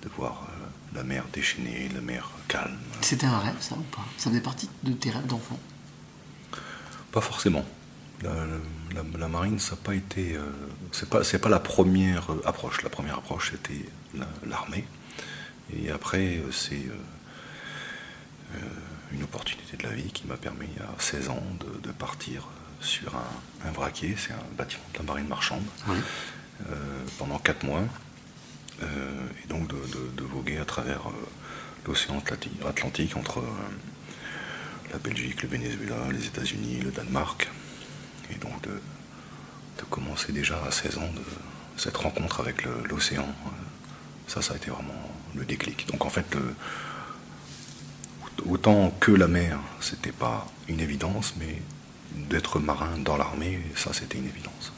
[0.04, 0.48] de voir
[0.93, 2.78] la mer déchaînée, la mer calme.
[3.02, 4.06] C'était un rêve, ça ou pas?
[4.17, 5.58] Ça faisait partie de tes rêves d'enfant?
[7.12, 7.65] Pas forcément.
[8.21, 8.30] La,
[8.93, 10.36] la- la marine, ça n'a pas été.
[10.36, 10.41] euh,
[10.91, 12.82] c'est pas, c'est pas la première euh, approche.
[12.84, 14.86] La première approche, c'était la- l'armée.
[15.76, 16.84] Et après, euh, c'est
[19.12, 22.47] une opportunité de la vie qui m'a permis, à 16 ans, de, de partir
[22.82, 24.15] sur un, un vraquier.
[24.17, 25.63] C'est un bâtiment de la marine marchande.
[25.88, 25.97] Oui.
[26.69, 26.76] euh,
[27.17, 27.82] pendant 4 mois.
[28.82, 31.12] euh, et donc de, de- de voguer à travers euh,
[31.88, 33.41] l'océan Atlanti- Atlantique entre
[34.91, 37.49] la Belgique, le Venezuela, les États-Unis, le Danemark.
[38.34, 41.22] Et donc de, de commencer déjà à 16 ans de
[41.78, 43.24] cette rencontre avec l'océan.
[43.24, 43.50] euh,
[44.28, 44.93] ça, ça a été vraiment
[45.36, 45.88] le déclic.
[45.91, 46.56] Donc en fait, le-
[48.50, 51.62] autant que la mer, c'était pas une évidence, mais
[52.30, 54.72] d'être marin dans l'armée, ça, c'était une évidence.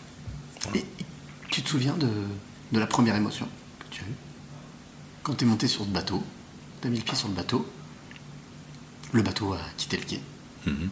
[0.64, 0.78] Voilà.
[0.80, 1.06] Et et
[1.50, 2.10] tu te souviens de,
[2.72, 3.48] de la première émotion
[3.80, 4.16] que tu as eue?
[5.24, 6.24] Quand tu es monté sur ce bateau,
[6.82, 7.66] tu as mis le pied sur le bateau,
[9.14, 10.22] le bateau a quitté le quai.
[10.68, 10.90] Mhm.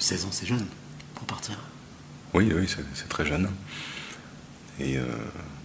[0.00, 0.66] 16 ans, c'est jeune
[1.14, 1.58] pour partir.
[2.34, 3.50] Oui, oui, c'est très jeune.
[4.80, 5.04] Et euh,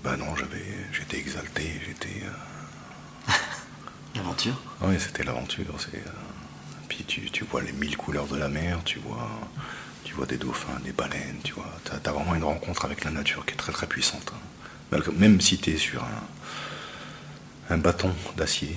[0.04, 2.24] bah non, j'avais, j'étais exalté, j'étais.
[2.26, 3.32] euh,
[4.16, 5.74] L'aventure oui, c'était l'aventure.
[5.80, 5.98] C'est.
[5.98, 6.12] euh,
[6.90, 9.30] puis tu, tu vois les mille couleurs de la mer, tu vois,
[10.04, 11.72] tu vois des dauphins, des baleines, tu vois.
[11.86, 14.34] T'as, as vraiment une rencontre avec la nature qui est très très puissante.
[14.36, 15.00] hein.
[15.18, 18.76] Même si tu es sur un, un bâton d'acier,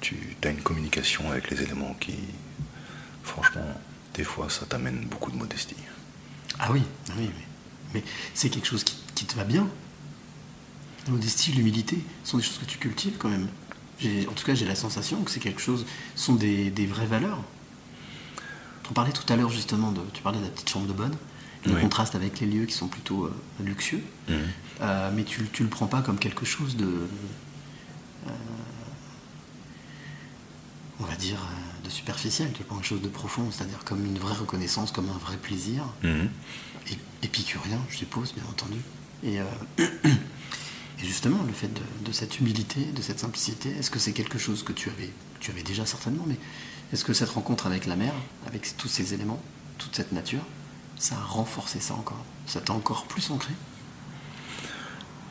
[0.00, 2.14] tu as une communication avec les éléments qui,
[3.22, 3.66] franchement,
[4.14, 5.76] des fois, ça t'amène beaucoup de modestie.
[6.58, 7.42] Ah oui, ah oui, oui.
[7.94, 8.04] Mais
[8.34, 9.66] c'est quelque chose qui, qui te va bien.
[11.06, 13.48] La modestie, l'humilité sont des choses que tu cultives quand même.
[14.28, 17.38] En tout cas, j'ai la sensation que c'est quelque chose, sont des, des vraies valeurs.
[18.90, 21.14] On parlait tout à l'heure justement de, tu parlais de la petite chambre de bonne,
[21.64, 21.80] le Oui.
[21.80, 24.36] contraste avec les lieux qui sont plutôt euh, luxueux, Mhm.
[24.82, 27.06] Euh, mais tu, tu le prends pas comme quelque chose de,
[28.26, 28.30] euh,
[31.00, 31.38] on va dire,
[31.82, 32.52] de superficiel.
[32.52, 36.98] Tu quelque chose de profond, c'est-à-dire comme une vraie reconnaissance, comme un vrai plaisir é-
[37.22, 38.78] épicurien, je suppose, bien entendu.
[39.24, 39.44] Et, euh,
[39.78, 44.38] et justement, le fait de, de cette humilité, de cette simplicité, est-ce que c'est quelque
[44.38, 46.36] chose que tu avais, tu avais déjà certainement, mais
[46.92, 48.12] est-ce que cette rencontre avec la mer,
[48.46, 49.40] avec tous ces éléments,
[49.78, 50.44] toute cette nature,
[50.96, 53.52] ça a renforcé ça encore Ça t'a encore plus ancré?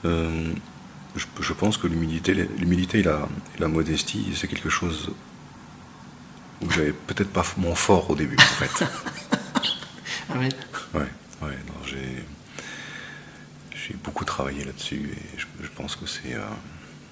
[0.06, 0.54] Euh,
[1.16, 5.12] je, je pense que l'humilité, l'humilité et la, et la modestie, c'est quelque chose
[6.62, 8.86] où j'avais peut-être pas mon fort au début, en fait.
[10.34, 10.50] Ah ouais?
[10.94, 11.02] Ouais,
[11.42, 12.24] ouais, non, j'ai,
[13.76, 16.46] j'ai beaucoup travaillé là-dessus et je, je pense que c'est, euh,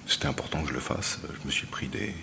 [0.06, 1.18] c'était important que je le fasse.
[1.42, 2.14] Je me suis pris des,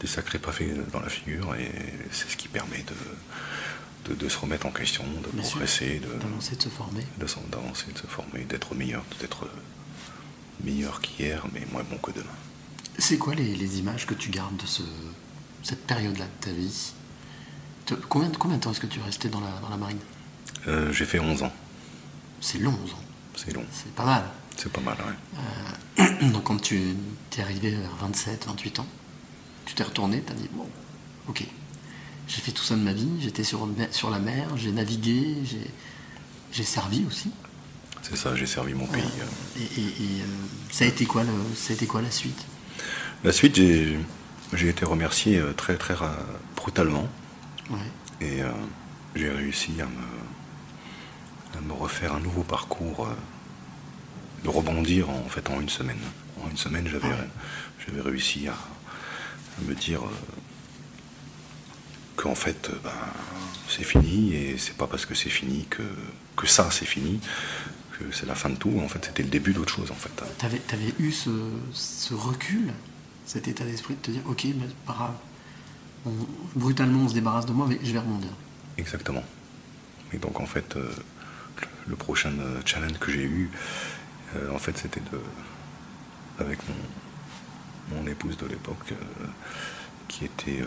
[0.00, 1.70] des sacrés pavés dans la figure et
[2.10, 6.08] c'est ce qui permet de, de, de se remettre en question, de Bien progresser, de,
[6.18, 7.06] D'avancer, de se former.
[7.18, 9.46] de d'avancer, de se former, d'être meilleur, d'être
[10.64, 12.26] meilleur qu'hier, mais moins bon que demain.
[12.98, 14.82] C'est quoi les, les images que tu gardes de ce,
[15.62, 16.92] cette période-là de ta vie
[17.86, 19.98] Te- combien, combien de temps est-ce que tu es resté dans la, dans la marine?
[20.68, 21.52] Euh, j'ai fait 11 ans,
[22.40, 23.02] C'est long, 11 ans.
[23.36, 24.24] c'est long, C'est pas mal.
[24.56, 24.96] c'est pas mal,
[25.98, 26.04] ouais.
[26.32, 26.94] Donc quand tu
[27.38, 28.86] es arrivé vers 27, 28 ans,
[29.66, 30.66] tu t'es retourné, tu as dit, bon,
[31.28, 31.44] ok,
[32.28, 35.66] j'ai fait tout ça de ma vie, j'étais sur, sur la mer, j'ai navigué, j'ai,
[36.52, 37.30] j'ai servi aussi.
[38.02, 39.02] C'est ça, j'ai servi mon pays.
[39.02, 39.60] euh.
[39.60, 40.26] Et, et- et, euh,
[40.70, 42.44] ça, a été quoi le, ça a été quoi la suite?
[43.24, 43.98] La suite, j'ai,
[44.52, 45.94] j'ai été remercié euh, très très
[46.56, 47.08] brutalement
[48.20, 48.50] et euh,
[49.14, 53.14] j'ai réussi à me, à me refaire un nouveau parcours, euh,
[54.44, 55.98] de rebondir en fait en une semaine.
[56.42, 60.10] En une semaine, j'avais, réussi à, à me dire euh,
[62.16, 62.90] qu'en fait, ben,
[63.68, 65.82] c'est fini et c'est pas parce que c'est fini que,
[66.36, 67.20] que ça c'est fini,
[67.98, 68.80] que c'est la fin de tout.
[68.82, 70.10] En fait, c'était le début d'autre chose en fait.
[70.38, 71.30] T'avais, avais eu ce,
[71.72, 72.72] ce recul,
[73.26, 75.14] cet état d'esprit de te dire, ok, mais pas grave.
[76.06, 78.30] On- brutalement, on se débarrasse de moi, mais je vais rebondir.
[78.78, 79.22] Exactement.
[80.12, 80.90] Et donc en fait, euh,
[81.86, 83.50] le, prochain euh, challenge que j'ai eu,
[84.34, 85.20] euh, en fait, c'était de,
[86.38, 89.26] avec mon, mon épouse de l'époque, euh,
[90.08, 90.64] qui était,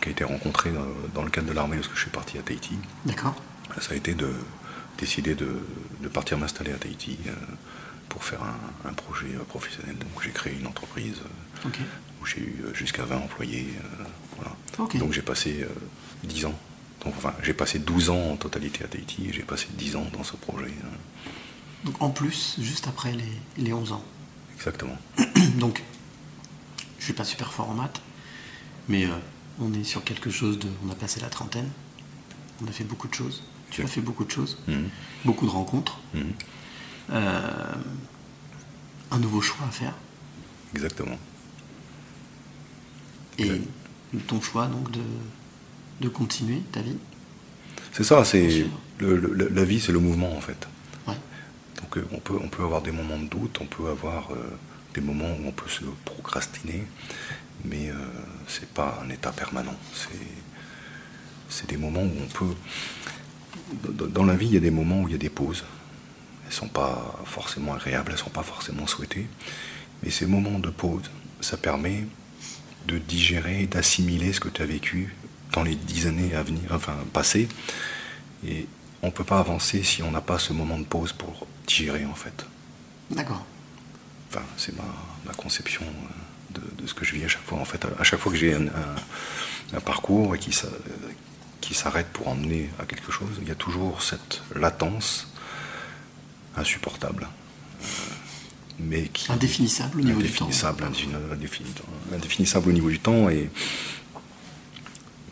[0.00, 0.72] qui a été rencontrée
[1.14, 2.76] dans, le cadre de l'armée parce que je suis parti à Tahiti.
[3.04, 3.34] D'accord
[3.80, 4.32] Ça a été de
[4.98, 5.60] décider de,
[6.00, 7.18] de partir m'installer à Tahiti
[8.14, 9.96] pour faire un, un projet professionnel.
[9.98, 11.16] Donc j'ai créé une entreprise
[11.66, 11.68] euh,
[12.22, 13.66] où j'ai eu euh, jusqu'à 20 employés.
[14.00, 14.04] euh,
[14.36, 14.54] voilà.
[15.00, 15.68] Donc j'ai passé euh,
[16.22, 16.54] 10 ans.
[17.04, 20.06] Donc, enfin, j'ai passé 12 ans en totalité à Tahiti et j'ai passé 10 ans
[20.12, 20.66] dans ce projet.
[20.84, 21.30] euh,
[21.86, 23.32] Donc en plus, juste après les,
[23.64, 24.04] les 11 ans.
[24.56, 24.96] exactement.
[25.58, 25.82] Donc,
[27.00, 28.00] je suis pas super fort en maths,
[28.88, 29.10] mais euh,
[29.60, 30.68] On est sur quelque chose de.
[30.86, 31.68] On a passé la trentaine.
[32.62, 33.42] On a fait beaucoup de choses.
[33.70, 34.56] Tu as fait beaucoup de choses.
[34.68, 34.88] Mhm.
[35.24, 35.98] Beaucoup de rencontres.
[36.14, 36.32] Mhm.
[37.10, 37.72] Euh,
[39.10, 39.94] un nouveau choix à faire.
[40.74, 41.18] Exactement.
[43.38, 43.60] Et
[44.26, 45.00] ton choix donc de,
[46.00, 46.96] de continuer ta vie?
[47.92, 48.66] C'est ça, c'est
[48.98, 50.66] le- le- la vie, c'est le mouvement en fait.
[51.06, 51.14] Ouais.
[51.80, 54.36] Donc euh, on peut, on peut avoir des moments de doute, on peut avoir euh,
[54.94, 56.86] des moments où on peut se procrastiner,
[57.64, 57.94] mais euh,
[58.48, 59.74] c'est pas un état permanent.
[59.92, 60.08] C'est,
[61.48, 62.54] c'est des moments où on peut.
[63.92, 65.64] dans- Dans la vie, il y a des moments où il y a des pauses.
[66.46, 69.26] Elles sont pas forcément agréables, elles sont pas forcément souhaitées,
[70.02, 72.06] mais ces moments de pause, ça permet
[72.86, 75.14] de digérer, d'assimiler ce que tu as vécu
[75.52, 77.48] dans les dix années à venir, enfin passées.
[78.46, 78.66] Et
[79.02, 82.04] on ne peut pas avancer si on n'a pas ce moment de pause pour digérer
[82.04, 82.44] en fait.
[83.10, 83.44] D'accord.
[84.30, 84.84] Enfin, c'est ma,
[85.26, 87.58] ma conception euh, de, de ce que je vis à chaque fois.
[87.58, 90.50] En fait, à, chaque fois que j'ai un, un- un parcours et qui,
[91.60, 95.32] qui s'arrête pour emmener à quelque chose, il y a toujours cette latence
[96.56, 97.26] insupportable.
[98.78, 100.46] mais qui, Indéfinissable au niveau du temps.
[100.46, 103.48] indéfinissable, indéfini- indéfini- indéfinissable au niveau du temps et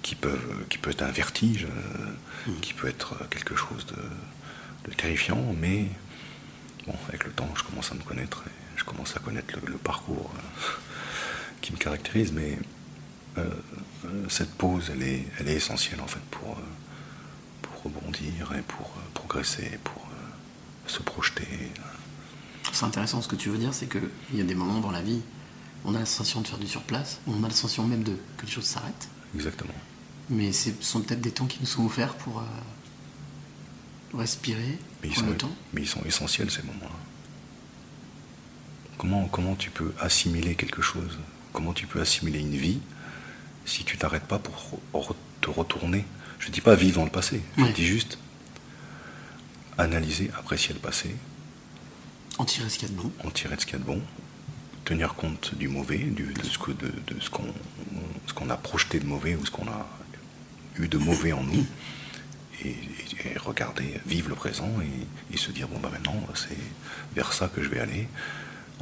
[0.02, 2.60] qui peut, qui peut être un vertige, euh, Mm.
[2.60, 5.86] qui peut être quelque chose de, de terrifiant, mais
[6.86, 9.72] bon, avec le temps, je commence à me connaître, et je commence à connaître le,
[9.72, 10.70] le parcours euh,
[11.60, 12.58] qui me caractérise, mais
[13.38, 13.44] euh,
[14.04, 16.58] euh, cette pause, elle est, elle est essentielle en fait pour,
[17.62, 20.06] pour rebondir et pour progresser, pour
[20.92, 21.46] se projeter.
[22.72, 25.02] C'est intéressant ce que tu veux dire, c'est qu'il y a des moments dans la
[25.02, 25.20] vie,
[25.84, 28.46] on a la sensation de faire du surplace, on a la sensation même de que
[28.46, 29.74] les choses s'arrêtent, Exactement.
[30.30, 32.42] mais ce sont peut-être des temps qui nous sont offerts pour euh,
[34.16, 35.50] respirer, Mais ils, sont, le temps.
[35.72, 36.96] mais ils sont essentiels ces moments-là.
[38.98, 41.18] Comment, comment tu peux assimiler quelque chose?
[41.52, 42.78] Comment tu peux assimiler une vie
[43.64, 46.04] si tu t'arrêtes pas pour te retourner?
[46.38, 48.18] Je ne dis pas vivre dans le passé, je dis juste
[49.82, 51.14] analyser, apprécier le passé,
[52.38, 53.12] En tirer ce qu'il y a de bon.
[53.24, 54.00] en tirer ce qu'il y a de bon,
[54.84, 57.52] tenir compte du mauvais, du- de ce que- de, de ce qu'on
[58.26, 59.86] ce qu'on a projeté de mauvais ou ce qu'on a
[60.78, 61.66] eu de mauvais en nous,
[62.64, 66.56] et, et- et regarder, vivre le présent et, et se dire bon bah maintenant c'est
[67.14, 68.08] vers ça que je vais aller,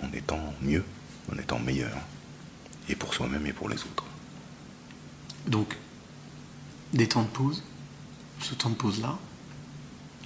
[0.03, 0.85] en étant mieux,
[1.33, 1.97] en étant meilleur,
[2.89, 4.05] et pour soi-même et pour les autres.
[5.47, 5.77] Donc,
[6.93, 7.63] des temps de pause,
[8.41, 9.19] ce temps de pause-là,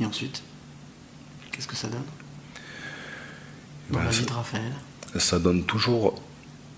[0.01, 0.43] et ensuite,
[1.55, 2.03] qu'est-ce que ça donne
[3.91, 4.73] Dans Ben, la vie de Raphaël
[5.17, 6.21] ça donne toujours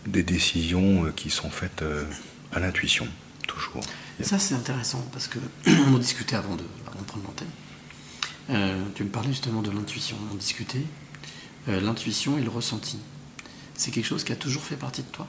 [0.07, 2.05] des décisions euh, qui sont faites euh,
[2.53, 3.09] à l'intuition,
[3.49, 3.81] toujours.
[4.23, 7.49] Ça, c'est intéressant parce que on en discutait avant de, avant de prendre l'antenne.
[8.51, 10.17] Euh, tu me parlais justement de l'intuition.
[10.31, 10.85] On discutait.
[11.69, 12.99] Euh, l'intuition et le ressenti.
[13.75, 15.27] C'est quelque chose qui a toujours fait partie de toi?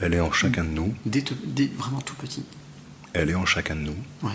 [0.00, 2.44] Elle est en chacun de nous, dès, te- dès vraiment tout petit?
[3.14, 4.32] elle est en chacun de nous, Ouais.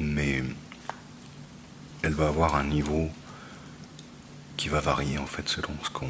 [0.00, 0.42] mais
[2.06, 3.10] elle va avoir un niveau
[4.56, 6.08] qui va varier en fait selon ce qu'on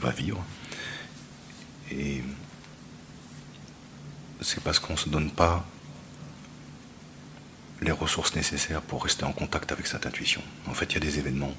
[0.00, 0.42] va vivre.
[1.90, 2.22] Et
[4.40, 5.66] c'est parce qu'on ne se donne pas
[7.82, 10.40] les ressources nécessaires pour rester en contact avec cette intuition.
[10.68, 11.54] En fait, il y a des événements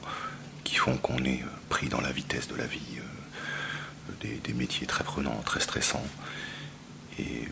[0.64, 4.54] qui font qu'on est euh, pris dans la vitesse de la vie, euh, des, des
[4.54, 6.08] métiers très prenants, très stressants.
[7.20, 7.48] Et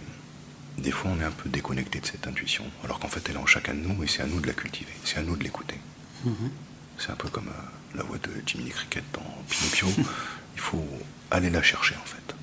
[0.78, 3.40] des fois, on est un peu déconnecté de cette intuition, alors qu'en fait, elle est
[3.40, 5.44] en chacun de nous et c'est à nous de la cultiver, c'est à nous de
[5.44, 5.80] l'écouter.
[6.24, 6.50] Mhm.
[6.98, 9.88] C'est un peu comme euh, la voix de Jiminy Cricket dans Pinocchio.
[10.56, 10.86] Il faut
[11.32, 12.36] aller la chercher, en fait.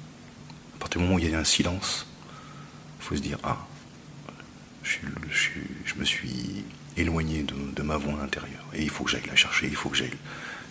[0.77, 2.07] À partir du moment où il y a un silence,
[2.99, 3.59] il faut se dire Ah,
[4.83, 6.64] je, suis- je suis- je me suis
[6.97, 8.64] éloigné de, de ma voix intérieure.
[8.75, 10.16] Et il faut que j'aille la chercher, il faut que j'aille.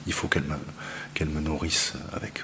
[0.08, 2.44] Il faut qu'elle me, nourrisse avec euh,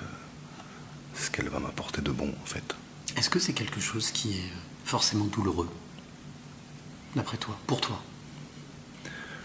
[1.16, 2.76] ce qu'elle va m'apporter de bon, en fait.
[3.18, 4.52] Est-ce que c'est quelque chose qui est
[4.86, 5.70] forcément douloureux
[7.16, 8.02] D'après toi, pour toi?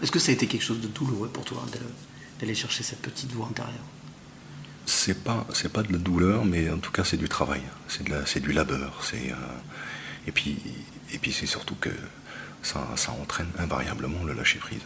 [0.01, 1.63] Est-ce que ça a été quelque chose de douloureux pour toi
[2.39, 3.85] d'aller chercher cette petite voix intérieure?
[4.85, 8.03] C'est pas, c'est pas de la douleur, mais en tout cas c'est du travail, c'est
[8.03, 9.35] de la, c'est du labeur, c'est euh,
[10.27, 10.57] et puis,
[11.13, 11.89] et puis c'est surtout que
[12.63, 14.81] ça, ça entraîne invariablement le lâcher prise.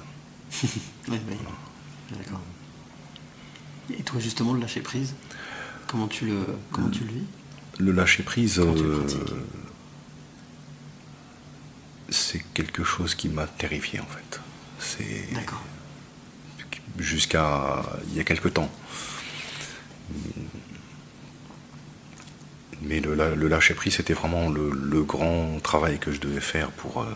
[1.07, 1.37] Oui, oui.
[2.11, 2.41] D'accord.
[3.91, 5.13] Et toi, justement, le lâcher prise,
[5.87, 6.39] comment tu le,
[6.71, 7.25] comment tu le vis?
[7.79, 9.05] Le lâcher prise, euh,
[12.09, 14.39] c'est quelque chose qui m'a terrifié en fait.
[14.87, 15.61] C'est D'accord.
[16.99, 18.69] jusqu'à il y a quelque temps.
[22.81, 26.41] Mais le, la- le lâcher prise, c'était vraiment le, le grand travail que je devais
[26.41, 27.13] faire pour, euh,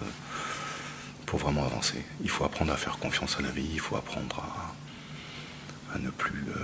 [1.25, 2.03] pour vraiment avancer.
[2.23, 4.43] Il faut apprendre à faire confiance à la vie, il faut apprendre
[5.91, 6.43] à, à ne plus.
[6.55, 6.63] euh,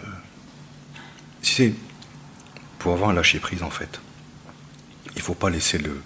[1.44, 1.74] Si c'est
[2.80, 4.00] pour avoir un lâcher prise en fait,
[5.16, 6.02] il faut pas laisser le,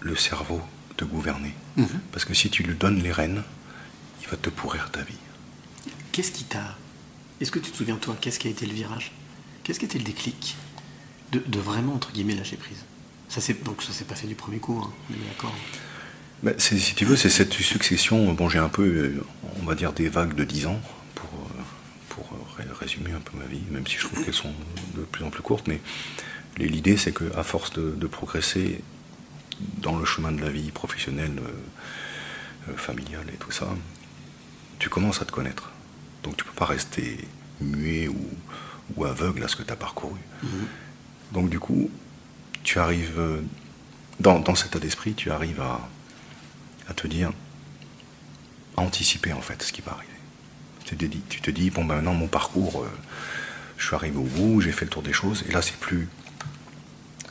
[0.00, 0.60] le cerveau
[0.96, 1.54] te gouverner.
[1.76, 1.86] Mhm.
[2.12, 3.44] Parce que si tu lui donnes les rênes,
[4.22, 5.14] il va te pourrir ta vie.
[6.12, 6.76] Qu'est-ce qui t'a.
[7.40, 9.12] Est-ce que tu te souviens, toi, qu'est-ce qui a été le virage?
[9.62, 10.56] Qu'est-ce qui a été le déclic
[11.32, 12.84] de, de vraiment, entre guillemets, lâcher prise?
[13.28, 15.54] Ça Donc ça s'est pas fait du premier coup, hein, on est d'accord?
[16.42, 18.32] Ben, c'est- si tu veux, c'est cette succession.
[18.32, 19.24] Bon, j'ai un peu, euh,
[19.60, 20.80] on va dire, des vagues de 10 ans
[21.14, 21.62] pour, euh,
[22.08, 24.54] pour euh, ré- résumer un peu ma vie, même si je trouve qu'elles sont
[24.96, 25.66] de plus en plus courtes.
[25.68, 25.80] Mais
[26.58, 28.82] l'idée, c'est qu'à force de, de progresser
[29.82, 33.68] dans le chemin de la vie professionnelle, euh, euh, familiale et tout ça,
[34.78, 35.70] tu commences à te connaître.
[36.22, 37.18] Donc tu peux pas rester
[37.60, 38.28] muet ou,
[38.96, 40.20] ou aveugle à ce que tu as parcouru.
[41.32, 41.90] Donc du coup,
[42.62, 43.20] tu arrives,
[44.20, 45.80] dans, dans cet état d'esprit, tu arrives à,
[46.88, 47.32] à te dire,
[48.76, 50.12] à anticiper en fait ce qui va arriver.
[50.84, 52.90] Tu te dis, tu te dis bon ben maintenant mon parcours, euh,
[53.76, 56.08] je suis arrivé au bout, j'ai fait le tour des choses, et là c'est plus,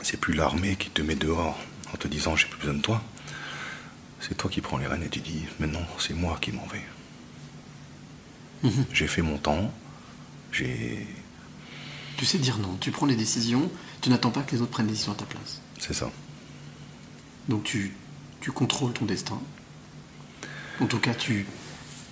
[0.03, 1.57] c'est plus l'armée qui te met dehors
[1.93, 3.01] en te disant j'ai plus besoin de toi.
[4.19, 6.83] C'est toi qui prends les rênes et tu dis maintenant c'est moi qui m'en vais.
[8.63, 8.85] Mhm.
[8.93, 9.71] J'ai fait mon temps,
[10.51, 11.05] j'ai,
[12.17, 13.69] Tu sais dire non, tu prends les décisions,
[14.01, 15.61] tu n'attends pas que les autres prennent des décisions à ta place.
[15.79, 16.09] c'est ça.
[17.49, 17.93] Donc tu,
[18.41, 19.39] tu contrôles ton destin.
[20.81, 21.45] En tout cas, tu,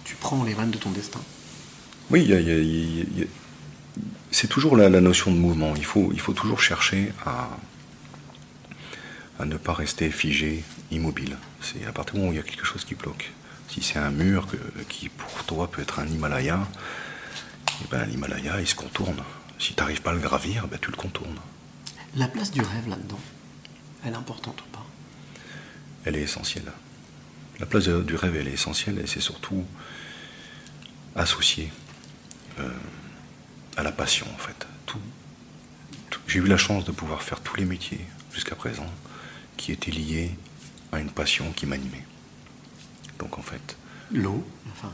[0.03, 1.19] tu prends les rênes de ton destin.
[2.11, 3.25] Oui, y a- y a- y a-
[4.31, 5.73] c'est toujours la, la notion de mouvement.
[5.75, 7.49] Il faut, il faut toujours chercher à,
[9.39, 11.37] à ne pas rester figé, immobile.
[11.61, 13.31] C'est à partir du moment où il y a quelque chose qui bloque.
[13.69, 16.65] Si c'est un mur que- qui pour toi peut être un Himalaya,
[17.83, 19.21] eh ben, l'Himalaya il se contourne.
[19.59, 21.39] Si tu n'arrives pas à le gravir, ben, tu le contournes.
[22.15, 23.19] La place du rêve là-dedans,
[24.05, 24.85] elle est importante ou pas?
[26.05, 26.71] Elle est essentielle.
[27.59, 29.65] La place du rêve, elle est essentielle et c'est surtout
[31.15, 31.71] associé
[32.59, 32.69] euh,
[33.77, 34.65] à la passion en fait.
[34.85, 34.99] Tout,
[36.09, 38.89] tout- J'ai eu la chance de pouvoir faire tous les métiers jusqu'à présent
[39.57, 40.31] qui étaient liés
[40.91, 42.05] à une passion qui m'animait.
[43.19, 43.77] Donc en fait,
[44.11, 44.91] L'eau, enfin,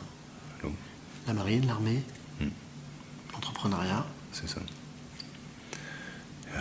[0.63, 0.73] l'eau,
[1.27, 2.01] la marine, l'armée,
[2.39, 2.47] Hmm.
[3.33, 4.05] l'entrepreneuriat.
[4.31, 4.59] c'est ça.
[6.55, 6.59] Euh,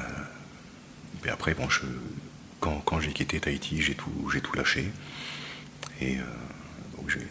[1.23, 1.81] puis après, bon, je,
[2.61, 4.91] quand, quand j'ai quitté Tahiti, j'ai tout, j'ai tout lâché.
[6.01, 6.23] Et euh,
[6.97, 7.27] donc j'ai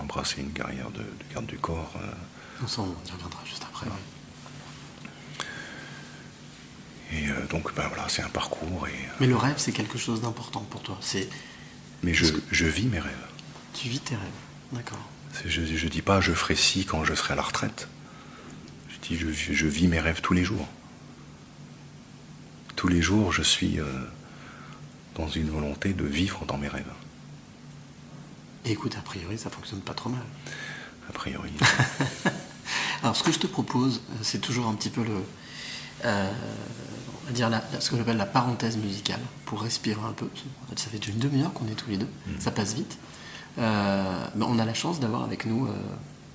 [0.00, 1.92] embrassé une carrière de, de garde du corps.
[2.02, 2.06] euh,
[2.62, 3.86] On s'en on y reviendra juste après.
[7.12, 8.86] et euh, donc, ben voilà, c'est un parcours.
[8.88, 10.96] Et, euh, Mais le rêve, c'est quelque chose d'important pour toi.
[11.00, 11.28] C'est
[12.02, 13.26] mais je, je vis mes rêves.
[13.74, 14.24] Tu vis tes rêves,
[14.72, 14.98] d'accord.
[15.46, 17.88] Je ne dis pas je ferai ci quand je serai à la retraite.
[18.88, 20.66] Je dis je, vis- je vis mes rêves tous les jours.
[22.76, 23.84] Tous les jours, je suis euh,
[25.16, 26.90] dans une volonté de vivre dans mes rêves.
[28.64, 30.22] Et écoute, a priori, ça fonctionne pas trop mal.
[31.08, 31.50] A priori.
[33.02, 35.12] Alors, ce que je te propose, euh, c'est toujours un petit peu le,
[36.04, 36.32] euh,
[37.22, 40.26] on va dire la- ce que j'appelle la parenthèse musicale pour respirer un peu.
[40.64, 42.08] En fait, ça fait une demi-heure qu'on est tous les deux,
[42.38, 42.96] ça passe vite.
[43.58, 45.70] Euh, on a la chance d'avoir avec nous euh,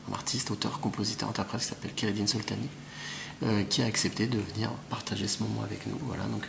[0.10, 2.68] un artiste, auteur, compositeur, interprète qui s'appelle Kéredine Soltani,
[3.44, 5.98] euh, qui a accepté de venir partager ce moment avec nous.
[6.04, 6.44] Voilà, donc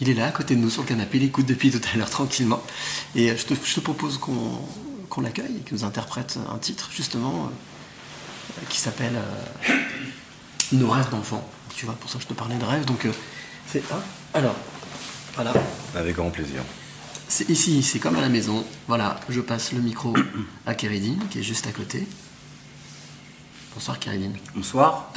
[0.00, 1.96] il est là à côté de nous sur le canapé, il écoute depuis tout à
[1.96, 2.62] l'heure tranquillement.
[3.14, 7.50] Et je te, propose qu'on l'accueille et qu'il nous interprète un titre justement
[8.68, 9.18] qui s'appelle
[10.72, 11.46] Nos rêves d'enfant.
[11.74, 12.84] Tu vois, pour ça je te parlais de rêve.
[12.84, 13.06] Donc
[13.66, 14.02] c'est ah,
[14.34, 14.56] alors
[15.34, 15.54] voilà.
[15.94, 16.62] Avec grand plaisir.
[17.34, 18.62] C'est ici, c'est comme à la maison.
[18.88, 20.14] Voilà, je passe le micro
[20.66, 22.06] à Kéridine, qui est juste à côté.
[23.72, 24.34] Bonsoir Kéridine.
[24.54, 25.10] Bonsoir.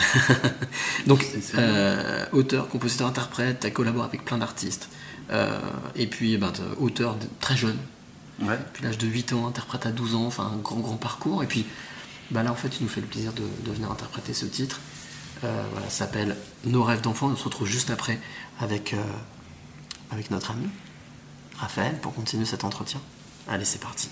[1.08, 1.26] Donc,
[1.56, 4.88] euh, auteur, compositeur, interprète, tu as collaboré avec plein d'artistes.
[5.32, 5.60] Euh,
[5.98, 7.78] et puis, ben, auteur de- très jeune,
[8.40, 8.58] Ouais.
[8.66, 11.44] depuis l'âge de 8 ans, interprète à 12 ans, enfin un grand, grand parcours.
[11.44, 11.66] Et puis,
[12.32, 14.80] bah là, en fait, tu nous fais le plaisir de, de venir interpréter ce titre.
[15.44, 17.28] Euh, voilà, ça s'appelle Nos rêves d'enfant.
[17.28, 18.22] On se retrouve juste après
[18.62, 18.96] avec,
[20.12, 20.68] avec notre ami
[21.58, 23.00] Raphaël pour continuer cet entretien.
[23.48, 24.10] Allez, c'est parti.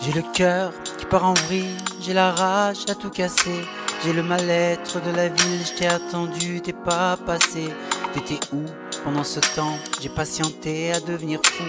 [0.00, 3.64] J'ai le cœur qui part en vrille, j'ai la rage à tout casser.
[4.04, 7.72] J'ai le mal-être de la ville, je t'ai attendu, t'es pas passé.
[8.12, 8.64] T'étais où?
[9.04, 11.64] Pendant ce temps J'ai patienté à devenir fou.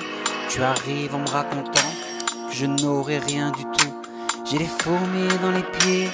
[0.49, 1.89] Tu arrives en me racontant
[2.49, 3.93] que je n'aurai rien du tout.
[4.49, 6.09] J'ai les fourmis dans les pieds,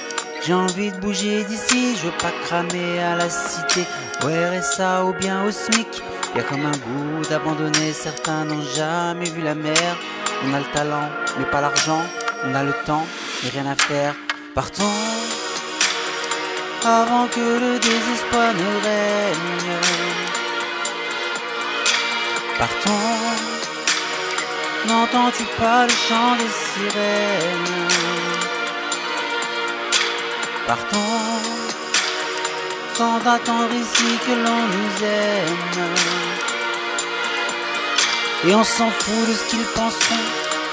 [0.46, 1.96] j'ai envie de bouger d'ici.
[1.96, 3.84] Je veux pas cramer à la cité,
[4.22, 6.02] au RSA ou bien au SMIC.
[6.36, 9.98] Y a comme un goût d'abandonner, certains n'ont jamais vu la mer.
[10.46, 11.08] On a le talent,
[11.38, 12.02] mais pas l'argent.
[12.44, 13.06] On a le temps,
[13.42, 14.14] mais rien à faire.
[14.54, 14.84] Partons
[16.84, 20.39] avant que le désespoir ne règne.
[22.60, 22.90] Partons,
[24.86, 27.88] n'entends-tu pas le chant des sirènes?
[30.66, 31.40] Partons,
[32.96, 35.88] sans attendre ici que l'on nous aime.
[38.46, 40.26] Et on s'en fout de ce qu'ils penseront,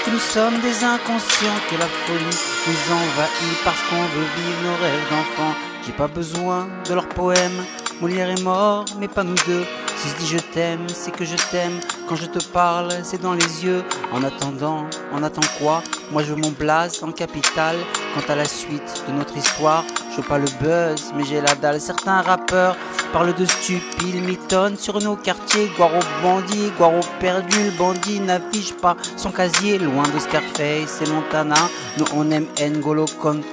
[0.04, 4.76] que nous sommes des inconscients, que la folie nous envahit parce qu'on veut vivre nos
[4.84, 5.54] rêves d'enfants.
[5.86, 7.64] J'ai pas besoin de leurs poèmes,
[8.02, 9.64] Molière est mort, mais pas nous deux.
[9.98, 11.80] Si je dis je t'aime, c'est que je t'aime.
[12.08, 13.82] Quand je te parle, c'est dans les yeux.
[14.12, 15.82] En attendant, on attend quoi?
[16.12, 16.54] Moi je veux mon
[17.02, 17.76] en capitale.
[18.14, 19.82] Quant à la suite de notre histoire,
[20.12, 21.80] je veux pas le buzz, mais j'ai la dalle.
[21.80, 22.76] Certains rappeurs
[23.12, 25.68] parlent de stupides, mitonnent sur nos quartiers.
[25.76, 29.78] Guaro bandit, Guaro perdu, le bandit n'affiche pas son casier.
[29.78, 31.56] Loin de Scarface et Montana,
[31.96, 33.44] nous on aime N'Golo Conte.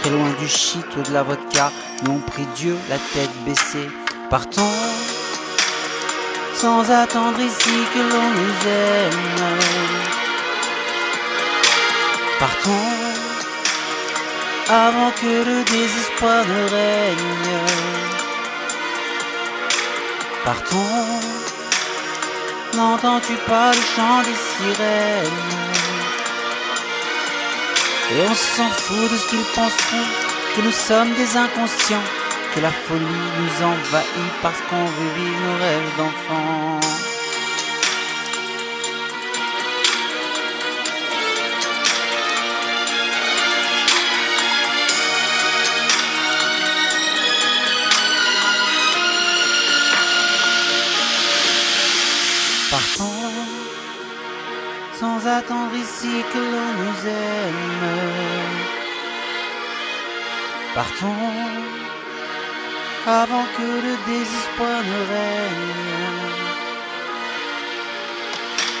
[0.00, 1.70] Très loin du shit ou de la vodka,
[2.02, 3.88] nous on prie Dieu la tête baissée.
[4.28, 4.62] Partons
[6.64, 8.56] sans attendre ici que l'on nous
[8.86, 9.26] aime.
[12.40, 12.92] Partons
[14.70, 17.58] avant que le désespoir ne règne.
[20.46, 21.20] Partons,
[22.76, 25.44] n'entends-tu pas le chant des sirènes?
[28.12, 30.08] Et on s'en fout de ce qu'ils penseront,
[30.56, 32.23] que nous sommes des inconscients
[32.54, 36.80] que la folie nous envahit parce qu'on veut vivre nos rêves d'enfants.
[52.70, 53.32] Partons
[55.00, 58.24] sans attendre ici que l'on nous aime.
[60.74, 61.83] Partons
[63.06, 65.74] avant que le désespoir ne règne.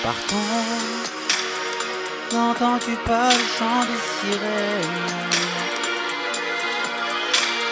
[0.02, 0.54] Partons,
[2.32, 5.24] n'entends-tu pas le chant des sirènes?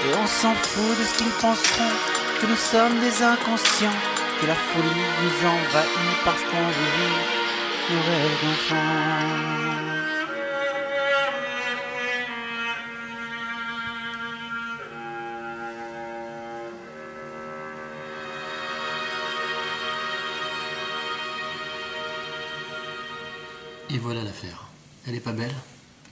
[0.05, 1.97] Et on s'en fout de ce qu'ils penseront,
[2.41, 4.01] que nous sommes des inconscients,
[4.41, 7.23] que la folie nous envahit parce qu'on vivre
[7.91, 9.92] nos rêves d'enfants.
[23.93, 24.65] Et voilà l'affaire.
[25.07, 25.55] Elle est pas belle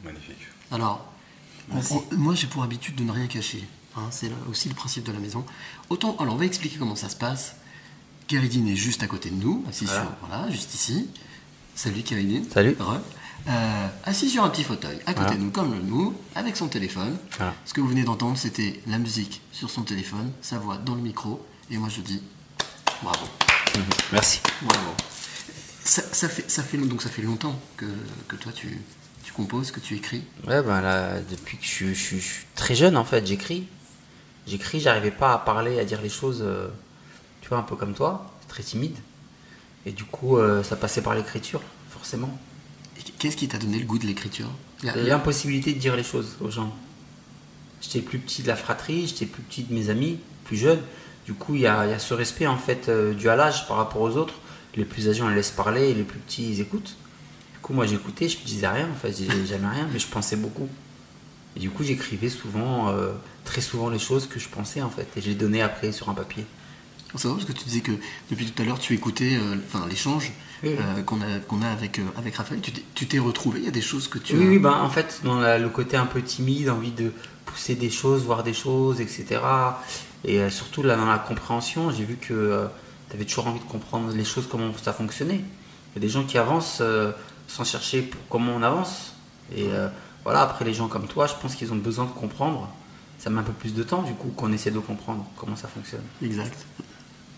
[0.05, 0.39] Magnifique.
[0.73, 1.07] Alors,
[1.71, 3.65] on- on- moi j'ai pour habitude de ne rien cacher.
[3.97, 5.45] hein, c'est aussi le principe de la maison.
[5.89, 7.57] Autant, alors on va expliquer comment ça se passe.
[8.29, 10.03] Kéridine est juste à côté de nous, assis Voilà.
[10.03, 11.09] sur, voilà, juste ici.
[11.75, 12.45] Salut Kéridine.
[12.51, 12.77] Salut.
[12.79, 13.01] Re.
[13.49, 15.37] Euh, assis sur un petit fauteuil, à côté Voilà.
[15.37, 17.17] de nous, comme le nous, avec son téléphone.
[17.37, 17.55] Voilà.
[17.65, 21.01] Ce que vous venez d'entendre, c'était la musique sur son téléphone, sa voix dans le
[21.03, 22.23] micro, et moi je dis
[23.03, 23.27] bravo.
[24.13, 24.41] Merci.
[24.63, 24.91] Bravo.
[25.85, 27.87] Ça, ça fait, ça fait, donc ça fait longtemps que,
[28.29, 28.81] que toi tu,
[29.25, 30.23] tu composes, que tu écris.
[30.47, 33.27] Ouais, ben là, depuis que je, suis- je suis- je suis très jeune, en fait,
[33.27, 33.67] j'écris.
[34.47, 36.69] J'écris, j'arrivais pas à parler, à dire les choses, euh,
[37.41, 38.97] tu vois, un peu comme toi, très timide.
[39.87, 42.39] Et du coup, euh, ça passait par l'écriture, forcément.
[43.19, 44.49] Qu'est-ce qui t'a donné le goût de l'écriture?
[45.09, 46.75] L'impossibilité de dire les choses aux gens.
[47.81, 50.81] J'étais plus petit de la fratrie, j'étais plus petit de mes amis, plus jeune.
[51.25, 53.67] Du coup, il y a, y a ce respect, en fait, euh, dû à l'âge
[53.69, 54.35] par rapport aux autres.
[54.77, 56.97] Les plus âgés, on les laisse parler, et les plus petits, ils écoutent.
[57.55, 59.99] Du coup, moi, j'écoutais, je me disais rien, en fait, je disais jamais rien, mais
[59.99, 60.69] je pensais beaucoup.
[61.57, 63.11] Et du coup, j'écrivais souvent, euh,
[63.45, 66.09] très souvent les choses que je pensais, en fait, et je les donnais après sur
[66.09, 66.45] un papier.
[67.17, 67.91] C'est vrai parce que tu disais que
[68.31, 70.31] depuis tout à l'heure tu écoutais euh, enfin, l'échange
[70.63, 70.77] Oui, oui.
[70.79, 72.61] euh, qu'on a, qu'on a avec, avec Raphaël.
[72.95, 74.89] Tu t'es- retrouvé, il y a des choses que tu Oui, as- oui, ben, en
[74.91, 77.11] fait, dans la- le côté un peu timide, envie de
[77.47, 79.41] pousser des choses, voir des choses, etc.
[80.25, 82.69] Et surtout là, dans la compréhension, j'ai vu que
[83.11, 85.41] tu avais toujours envie de comprendre les choses, comment ça fonctionnait.
[85.91, 87.13] Il y a des gens qui avancent euh,
[87.49, 89.15] sans chercher pour comment on avance.
[89.55, 89.89] Et euh,
[90.25, 92.69] voilà, après, les gens comme toi, je pense qu'ils ont besoin de comprendre.
[93.19, 95.69] Ça met un peu plus de temps, du coup, qu'on essaie de comprendre comment ça
[95.69, 96.05] fonctionne.
[96.23, 96.57] Exact.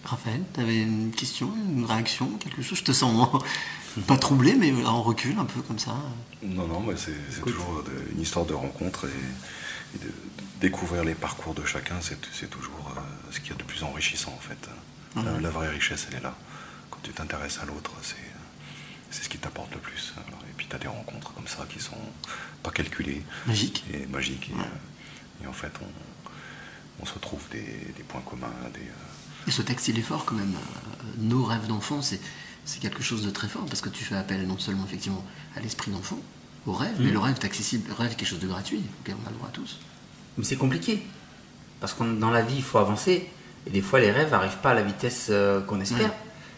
[0.04, 2.78] Raphaël, tu avais une question, une réaction, quelque chose?
[2.78, 3.28] Je te sens
[4.06, 5.94] pas troublé, mais en recul, un peu comme ça.
[6.42, 10.12] Non, non, mais c'est c'est toujours une histoire de rencontre et, et de, de
[10.60, 13.00] découvrir les parcours de chacun, c'est c'est toujours euh,
[13.30, 14.68] ce qu'il y a de plus enrichissant en fait.
[15.16, 15.40] La, Mhm.
[15.42, 16.34] la vraie richesse, elle est là.
[16.90, 18.16] Quand tu t'intéresses à l'autre, c'est
[19.10, 20.14] c'est ce qui t'apporte le plus.
[20.26, 21.98] Alors, et puis tu as des rencontres comme ça qui sont
[22.62, 23.22] pas calculées.
[23.46, 23.84] Magique.
[23.92, 24.48] Et magiques.
[24.48, 27.60] Et, euh, et en fait, on, on se retrouve des,
[27.94, 30.54] des points communs, des, euh, Et ce texte, il est fort quand même.
[30.54, 32.20] Euh, Nos rêves d'enfant, c'est
[32.64, 35.24] c'est quelque chose de très fort parce que tu fais appel non seulement effectivement
[35.56, 36.18] à l'esprit d'enfant,
[36.64, 37.12] au rêve, mais Mhm.
[37.12, 39.36] le rêve est accessible, le rêve est quelque chose de gratuit, auquel on a le
[39.36, 39.78] droit tous.
[40.38, 41.02] Mais c'est compliqué.
[41.80, 43.28] Parce que dans la vie, il faut avancer.
[43.66, 46.10] Et des fois, les rêves n'arrivent pas à la vitesse euh, qu'on espère.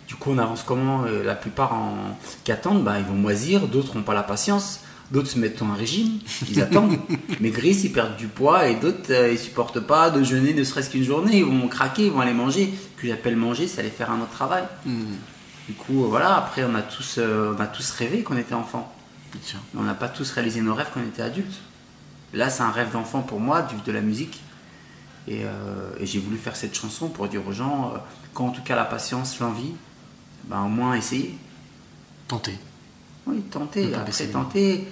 [0.08, 2.18] Du coup, on avance comment Euh, La plupart en...
[2.44, 4.80] qui attendent, bah, ils vont moisir, d'autres n'ont pas la patience,
[5.10, 6.98] d'autres se mettent en régime, ils attendent,
[7.40, 10.90] maigrissent, ils perdent du poids, et d'autres, euh, ils supportent pas de jeûner ne serait-ce
[10.90, 12.72] qu'une journée, ils vont craquer, ils vont aller manger.
[12.96, 14.64] Ce que j'appelle manger, c'est aller faire un autre travail.
[14.86, 15.16] Mhm.
[15.68, 18.92] Du coup, voilà, après, on a tous, on a tous rêvé qu'on était enfant.
[19.34, 21.54] Mais on n'a pas tous réalisé nos rêves quand on était adulte.
[22.34, 24.42] Là, c'est un rêve d'enfant pour moi, de vivre de la musique.
[25.26, 25.48] Et, euh,
[25.98, 27.98] et j'ai voulu faire cette chanson pour dire aux gens, euh,
[28.34, 29.72] quand en tout cas la patience, l'envie,
[30.44, 31.36] ben, au moins essayer.
[32.28, 32.58] Tenter.
[33.26, 33.94] Oui, tenter.
[33.94, 34.86] Après, les tenter,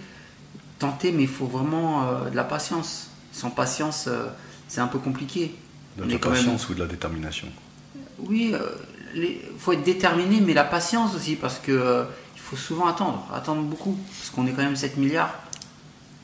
[0.78, 3.08] tenter, mais il faut vraiment euh, de la patience.
[3.32, 4.26] Sans patience, euh,
[4.68, 5.54] c'est un peu compliqué.
[5.98, 7.48] De la même- patience ou de la détermination.
[8.18, 8.54] Oui,
[9.14, 12.04] il faut être déterminé, mais la patience aussi, parce que euh,
[12.34, 15.34] il faut souvent attendre, attendre beaucoup, parce qu'on est quand même 7 milliards.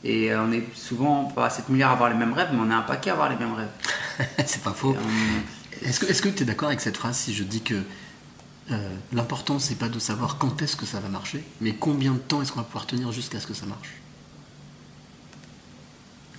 [0.03, 2.69] Et euh, on est souvent pas 7 milliards à avoir les mêmes rêves, mais on
[2.71, 3.69] est un paquet à avoir les mêmes rêves.
[4.45, 4.95] c'est pas faux.
[4.97, 7.75] On- Est-ce que tu es d'accord avec cette phrase si je dis que
[8.71, 12.17] euh, l'important c'est pas de savoir quand est-ce que ça va marcher, mais combien de
[12.19, 13.89] temps est-ce qu'on va pouvoir tenir jusqu'à ce que ça marche?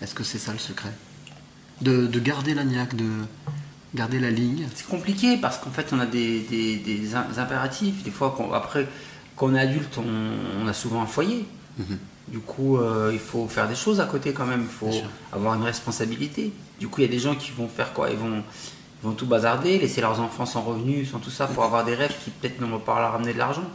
[0.02, 0.92] Est-ce que c'est ça le secret?
[1.82, 3.08] De, de garder la niaque, de
[3.94, 4.66] garder la ligne?
[4.74, 8.02] C'est compliqué parce qu'en fait, on a des, des- des im- impératifs.
[8.02, 8.88] Des fois, qu'on- après,
[9.36, 11.46] quand on est adulte, on, on a souvent un foyer.
[11.78, 11.98] Mhm.
[12.30, 14.62] Du coup, euh, il faut faire des choses à côté quand même.
[14.62, 15.02] Il faut
[15.32, 16.52] avoir une responsabilité.
[16.78, 18.08] Du coup, il y a des gens qui vont faire quoi?
[18.10, 18.42] Ils vont,
[19.02, 21.94] ils vont tout bazarder, laisser leurs enfants sans revenus, sans tout ça, pour avoir des
[21.94, 23.68] rêves qui peut-être ne vont pas leur ramener de l'argent.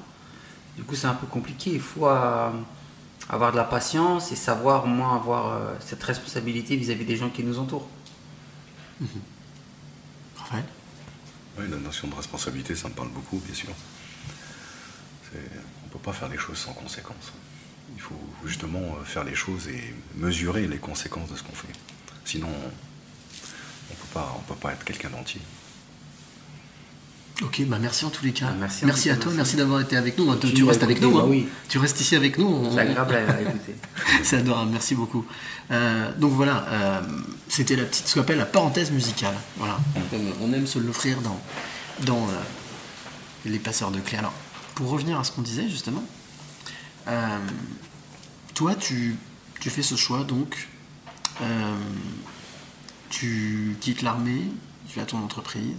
[0.78, 1.72] Du coup, c'est un peu compliqué.
[1.72, 2.49] Il faut euh,
[3.30, 7.30] avoir de la patience et savoir au moins avoir euh, cette responsabilité vis-à-vis des gens
[7.30, 7.88] qui nous entourent.
[10.38, 10.64] Raphaël?
[11.60, 13.70] Oui, la notion de responsabilité, ça me parle beaucoup, bien sûr.
[15.34, 17.34] On ne peut pas faire les choses sans conséquences.
[17.94, 21.68] Il faut justement euh, faire les choses et mesurer les conséquences de ce qu'on fait.
[22.26, 25.42] Sinon, on ne peut pas, on peut pas être quelqu'un d'entier.
[27.44, 28.48] Ok, bah merci en tous les cas.
[28.50, 29.36] Ah, merci à toi, merci.
[29.36, 30.34] merci d'avoir été avec nous.
[30.36, 31.12] Tu, restes avec nous.
[31.12, 31.28] bah hein.
[31.28, 31.48] oui.
[31.68, 32.48] Tu restes ici avec nous.
[32.48, 33.76] on- C'est agréable à, écouter.
[34.24, 35.26] C'est adorable, merci beaucoup.
[35.70, 37.02] Euh, donc voilà, euh,
[37.50, 39.36] c'était la petite, ce qu'on appelle la parenthèse musicale.
[39.58, 41.40] Voilà, on aime, on aime se l'offrir dans,
[42.06, 42.42] dans euh,
[43.46, 44.18] les passeurs de clés.
[44.18, 44.34] Alors,
[44.76, 46.04] pour revenir à ce qu'on disait justement,
[47.08, 47.39] euh,
[48.53, 49.16] toi, tu,
[49.60, 50.68] tu fais ce choix donc,
[51.41, 51.76] euh,
[53.10, 54.43] tu quittes l'armée,
[54.88, 55.76] tu as ton entreprise,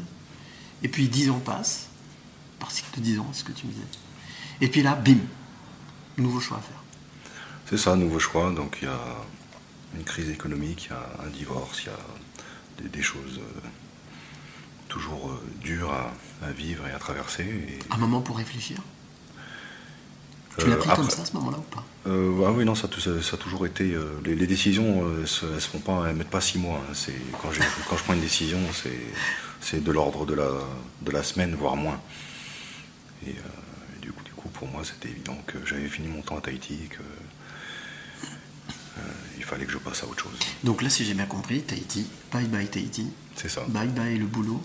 [0.82, 1.88] et puis 10 ans passent,
[2.58, 3.84] par cycle de 10 ans, c'est ce que tu me disais.
[4.60, 5.18] Et puis là, bim,
[6.18, 6.82] nouveau choix à faire.
[7.68, 8.52] C'est ça, nouveau choix.
[8.52, 9.00] Donc il y a
[9.96, 13.60] une crise économique, il y a un divorce, il y a des, des choses euh,
[14.88, 16.12] toujours dures à,
[16.46, 17.44] à vivre et à traverser.
[17.44, 18.78] Et, Un moment pour réfléchir
[20.58, 22.74] Tu l'as euh, pris comme ça à ce moment-là ou pas Euh, ah oui, non,
[22.74, 23.92] ça, a tout- ça, ça a toujours été.
[23.94, 26.78] euh, les, les décisions, euh, se- elles se font pas, elles mettent pas six mois.
[26.88, 26.92] hein.
[26.94, 28.58] C'est quand, je prends une décision,
[29.60, 30.48] c'est de l'ordre de la
[31.02, 32.00] de la semaine, voire moins.
[33.26, 36.22] Et, euh, et du coup, du coup, pour moi, c'était évident que j'avais fini mon
[36.22, 37.02] temps à Tahiti et que
[38.98, 39.00] euh,
[39.36, 40.38] il fallait que je passe à autre chose.
[40.64, 43.62] Donc là, si j'ai bien compris, Tahiti, bye bye Tahiti, C'est ça.
[43.68, 44.62] bye bye le boulot,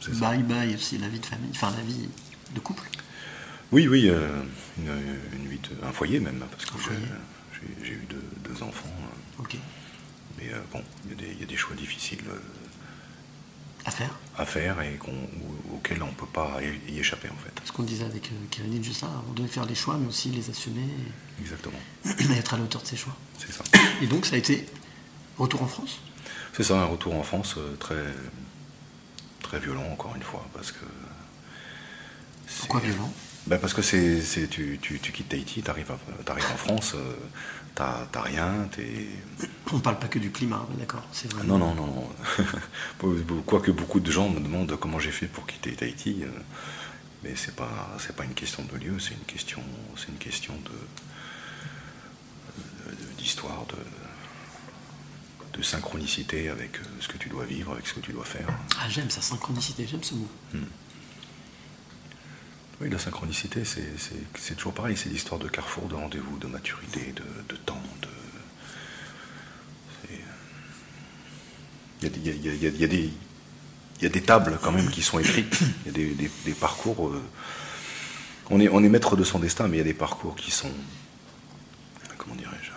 [0.00, 0.10] ça.
[0.12, 2.08] bye bye aussi la vie de famille, enfin la vie
[2.54, 2.82] de couple.
[3.72, 4.42] Oui, oui, euh,
[4.78, 5.18] une,
[5.82, 6.78] un foyer même, parce que Un
[7.84, 8.88] j'ai- eu deux, deux enfants.
[9.00, 9.56] euh, Ok.
[10.38, 12.22] Mais euh, bon, il y, a des- il y a des choix difficiles.
[12.28, 12.38] euh,
[13.84, 14.98] À faire à faire et
[15.72, 16.58] auxquels on ne peut pas
[16.88, 17.52] y échapper en fait.
[17.64, 20.28] Ce qu'on disait avec euh, Kérénine juste là, on devait faire les choix, mais aussi
[20.30, 20.86] les assumer
[21.40, 23.16] Exactement, et être à la hauteur de ses choix.
[23.38, 23.62] c'est ça.
[24.02, 24.66] Et donc ça a été
[25.38, 26.00] retour en France?
[26.52, 28.04] C'est ça, un retour en France euh, très,
[29.40, 30.84] très violent encore une fois, parce que...
[32.58, 33.12] Pourquoi violent?
[33.46, 37.14] Ben Parce que c'est, c'est- tu, tu, tu quittes Tahiti, tu arrives, en France, euh,
[37.74, 39.06] t'as, t'as rien, t'es...
[39.72, 41.86] On parle pas que du climat, d'accord c'est vraiment- Non, non, non,
[43.00, 43.40] non.
[43.46, 46.28] Quoique beaucoup de gens me demandent comment j'ai fait pour quitter Tahiti, euh,
[47.22, 49.62] mais c'est pas, c'est pas une question de lieu, c'est une question,
[49.96, 50.70] c'est une question de,
[52.90, 53.76] de- d'histoire, de,
[55.58, 58.48] de synchronicité avec euh, ce que tu dois vivre, avec ce que tu dois faire.
[58.80, 60.28] Ah j'aime sa synchronicité, j'aime ce mot.
[62.80, 67.22] Oui, la synchronicité, c'est, toujours pareil, c'est l'histoire de carrefour, de rendez-vous, de maturité, de,
[67.54, 68.08] de temps, de...
[72.02, 73.10] Il y a, des- il y y y a- il y a des...
[73.98, 76.30] Il y a des tables quand même qui sont écrites, il y a des, des-
[76.44, 77.08] des parcours.
[77.08, 77.22] euh,
[78.50, 80.50] on, est, on est maître de son destin, mais il y a des parcours qui
[80.50, 80.70] sont.
[82.18, 82.72] Comment dirais-je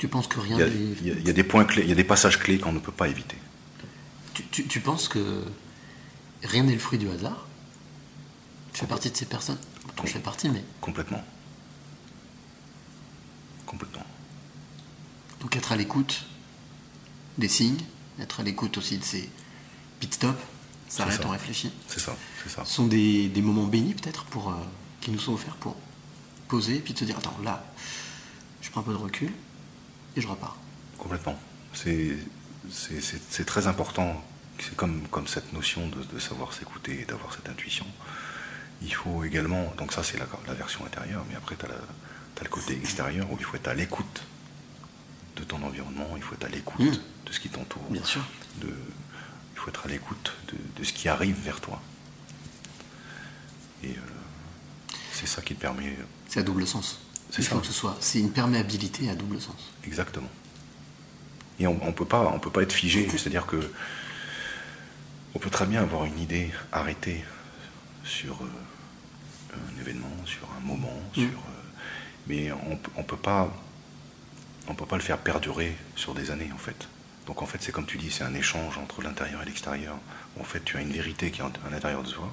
[0.00, 1.44] Tu penses que rien il y, a, n'est- il y a- il y a des
[1.44, 3.36] points clés, il y a des passages clés qu'on ne peut pas éviter.
[4.34, 5.44] tu, tu- tu penses que
[6.42, 7.46] rien n'est le fruit du hasard
[8.74, 9.58] Tu fais partie de ces personnes
[10.04, 11.22] je fais partie, mais Complètement.
[13.66, 14.04] Complètement.
[15.40, 16.26] donc être à l'écoute
[17.38, 17.78] des signes,
[18.20, 19.28] être à l'écoute aussi de ces
[20.00, 20.38] pit stops,
[20.88, 21.72] s'arrête, on réfléchit.
[21.88, 22.64] C'est ça, c'est ça.
[22.64, 24.54] Ce sont des, des moments bénis peut-être pour euh,
[25.00, 25.76] qui nous sont offerts pour
[26.48, 27.64] poser, puis de se dire attends là,
[28.60, 29.32] je prends un peu de recul
[30.16, 30.56] et je repars.
[30.98, 31.38] Complètement.
[31.72, 32.16] C'est
[32.70, 34.22] c'est- c'est- c'est très important.
[34.60, 37.86] C'est comme, comme cette notion de, de savoir s'écouter et d'avoir cette intuition.
[38.82, 42.48] Il faut également, donc ça c'est la, la version intérieure, mais après tu as, le
[42.50, 44.22] côté extérieur où il faut être à l'écoute
[45.36, 47.26] de ton environnement, il faut être à l'écoute Mm.
[47.26, 47.82] de ce qui t'entoure.
[47.90, 48.22] Bien sûr.
[48.60, 51.80] De, il faut être à l'écoute de, de ce qui arrive vers toi.
[53.82, 55.96] Et euh, c'est ça qui te permet.
[56.28, 57.00] C'est à double sens.
[57.30, 57.60] C'est faut ça.
[57.60, 57.96] que ce soit.
[58.00, 59.72] C'est une perméabilité à double sens.
[59.84, 60.28] Exactement.
[61.58, 63.08] Et on ne peut pas, on peut pas être figé.
[63.08, 63.70] C'est-à-dire que
[65.34, 67.24] on peut très bien avoir une idée arrêtée
[68.04, 68.48] sur euh,
[69.54, 71.20] un événement, sur un moment, Mm.
[71.20, 71.62] sur, euh,
[72.26, 73.52] mais on on peut pas,
[74.68, 76.88] on peut pas le faire perdurer sur des années en fait.
[77.26, 79.96] Donc en fait, c'est comme tu dis, c'est un échange entre l'intérieur et l'extérieur.
[80.38, 82.30] En fait, tu as une vérité qui est à l'intérieur de toi,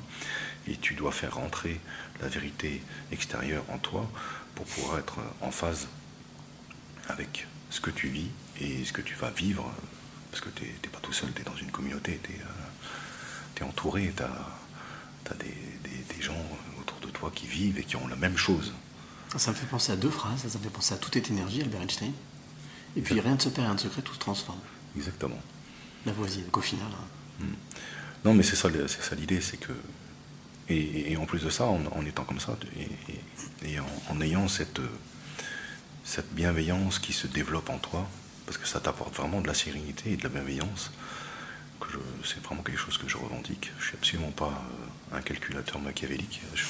[0.67, 1.79] et tu dois faire rentrer
[2.21, 4.09] la vérité extérieure en toi
[4.55, 5.87] pour pouvoir être en phase
[7.07, 8.27] avec ce que tu vis
[8.59, 9.71] et ce que tu vas vivre,
[10.29, 14.11] parce que tu n'es pas tout seul, tu es dans une communauté, tu es, entouré,
[14.15, 15.45] tu as, des,
[15.89, 16.33] des- des gens
[17.11, 18.73] de toi qui vivent et qui ont la même chose.
[19.37, 20.45] Ça me fait penser à deux phrases.
[20.47, 22.11] Ça me fait penser à toute est énergie, Albert Einstein.
[22.95, 24.59] Et puis rien ne se perd, rien ne se crée, tout se transforme.
[24.97, 25.39] Exactement.
[26.05, 26.43] La voisine.
[26.51, 26.87] Qu'au final.
[27.41, 27.45] hein,
[28.25, 29.71] Non, mais c'est ça, c'est ça l'idée, c'est que.
[30.69, 33.85] Et, et en plus de ça, en, en étant comme ça, et, et- et en,
[34.09, 34.89] en ayant cette, euh,
[36.03, 38.07] cette bienveillance qui se développe en toi,
[38.45, 40.91] parce que ça t'apporte vraiment de la sérénité et de la bienveillance,
[41.79, 43.71] que je- c'est vraiment quelque chose que je revendique.
[43.79, 46.41] Je suis absolument pas euh, un calculateur machiavélique.
[46.55, 46.63] Je,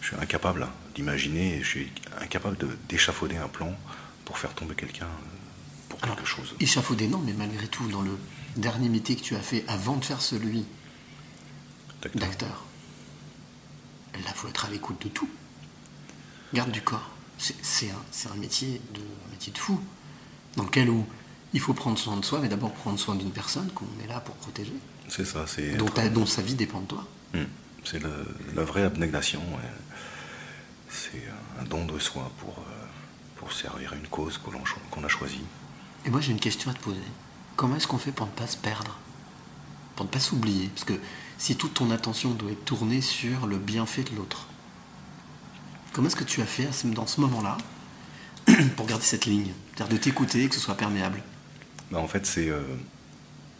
[0.00, 3.76] je suis incapable d'imaginer, je suis incapable de- d'échafauder un plan
[4.24, 6.54] pour faire tomber quelqu'un euh, pour quelque chose.
[6.60, 8.16] Échafaudé, non, mais malgré tout, dans le
[8.56, 10.64] dernier métier que tu as fait avant de faire celui
[12.14, 12.64] d'acteur,
[14.14, 15.28] là, faut être à l'écoute de tout.
[16.52, 17.10] Garde du corps.
[17.38, 19.80] C'est un, métier de un métier de fou,
[20.56, 21.04] dans lequel où
[21.52, 24.20] il faut prendre soin de soi, mais d'abord prendre soin d'une personne qu'on est là
[24.20, 24.72] pour protéger,
[25.08, 25.76] C'est ça, c'est.
[26.10, 27.06] dont sa vie dépend de toi.
[27.34, 27.44] Hmm.
[27.84, 28.02] C'est
[28.54, 29.42] la vraie abnégation.
[30.88, 31.22] C'est
[31.60, 32.86] un don de soi pour, euh,
[33.36, 35.44] pour servir à une cause qu'on a choisie.
[36.06, 37.00] Et moi, j'ai une question à te poser.
[37.56, 38.96] Comment est-ce qu'on fait pour ne pas se perdre?
[39.96, 40.68] Pour ne pas s'oublier?
[40.68, 40.94] Parce que
[41.38, 44.46] si toute ton attention doit être tournée sur le bienfait de l'autre,
[45.92, 47.56] comment est-ce que tu as fait dans ce moment-là
[48.76, 49.52] pour garder cette ligne?
[49.74, 51.22] C'est-à-dire de t'écouter, que ce soit perméable?
[51.90, 52.62] Bah, en fait, c'est euh,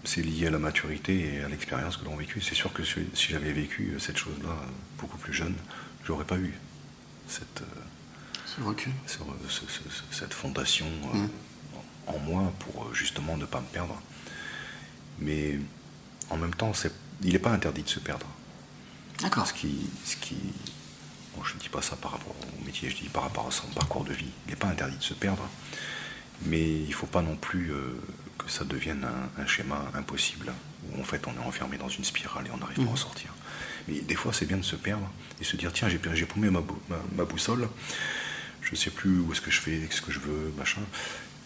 [0.04, 2.40] c'est lié à la maturité et à l'expérience que l'on a vécue.
[2.40, 4.56] C'est sûr que si, si j'avais vécu euh, cette chose-là
[4.98, 5.54] beaucoup plus jeune,
[6.06, 6.52] j'aurais pas eu
[7.28, 7.80] cette, euh,
[8.46, 8.92] Ce recul.
[9.06, 11.28] ce- ce- ce- cette fondation euh, Mm.
[12.08, 14.00] en moi pour justement ne pas me perdre.
[15.18, 15.58] Mais
[16.30, 16.72] en même temps,
[17.22, 18.26] il n'est pas interdit de se perdre.
[19.20, 19.46] D'accord.
[19.46, 20.36] Ce qui, ce qui,
[21.36, 23.50] bon, je ne dis pas ça par rapport au métier, je dis par rapport à
[23.50, 24.30] son parcours de vie.
[24.46, 25.48] Il n'est pas interdit de se perdre,
[26.42, 27.96] mais il ne faut pas non plus euh,
[28.44, 30.52] que ça devienne un, un schéma impossible
[30.90, 32.96] où en fait on est enfermé dans une spirale et on n'arrive pas à en
[32.96, 33.32] sortir.
[33.88, 36.60] Mais des fois, c'est bien de se perdre et se dire tiens, j'ai paumé ma,
[36.88, 37.68] ma, ma boussole,
[38.62, 40.80] je ne sais plus où est-ce que je fais, ce que je veux, machin.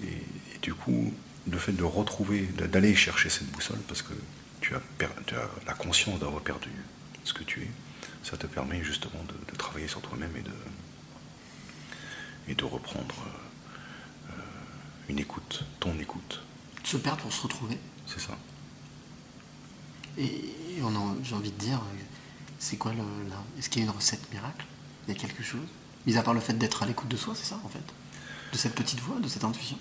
[0.04, 0.06] Et,
[0.54, 1.12] et du coup,
[1.50, 4.12] le fait de retrouver, d'aller chercher cette boussole, parce que
[4.60, 6.68] tu as, per- tu as la conscience d'avoir perdu
[7.24, 7.70] ce que tu es,
[8.22, 10.50] ça te permet justement de, de travailler sur toi-même et de,
[12.48, 16.42] et de reprendre euh, euh, une écoute, ton écoute.
[16.88, 17.76] Se perdre pour se retrouver.
[18.06, 18.36] C'est ça.
[20.16, 20.32] Et
[20.82, 22.02] on a- j'ai envie de dire, euh,
[22.58, 22.98] c'est quoi le.
[23.28, 24.64] la- Est-ce qu'il y a une recette miracle?
[25.06, 25.60] Il y a quelque chose?
[26.06, 27.84] Mis à part le fait d'être à l'écoute de soi, c'est ça en fait?
[28.52, 29.78] De cette petite voix, de cette intuition?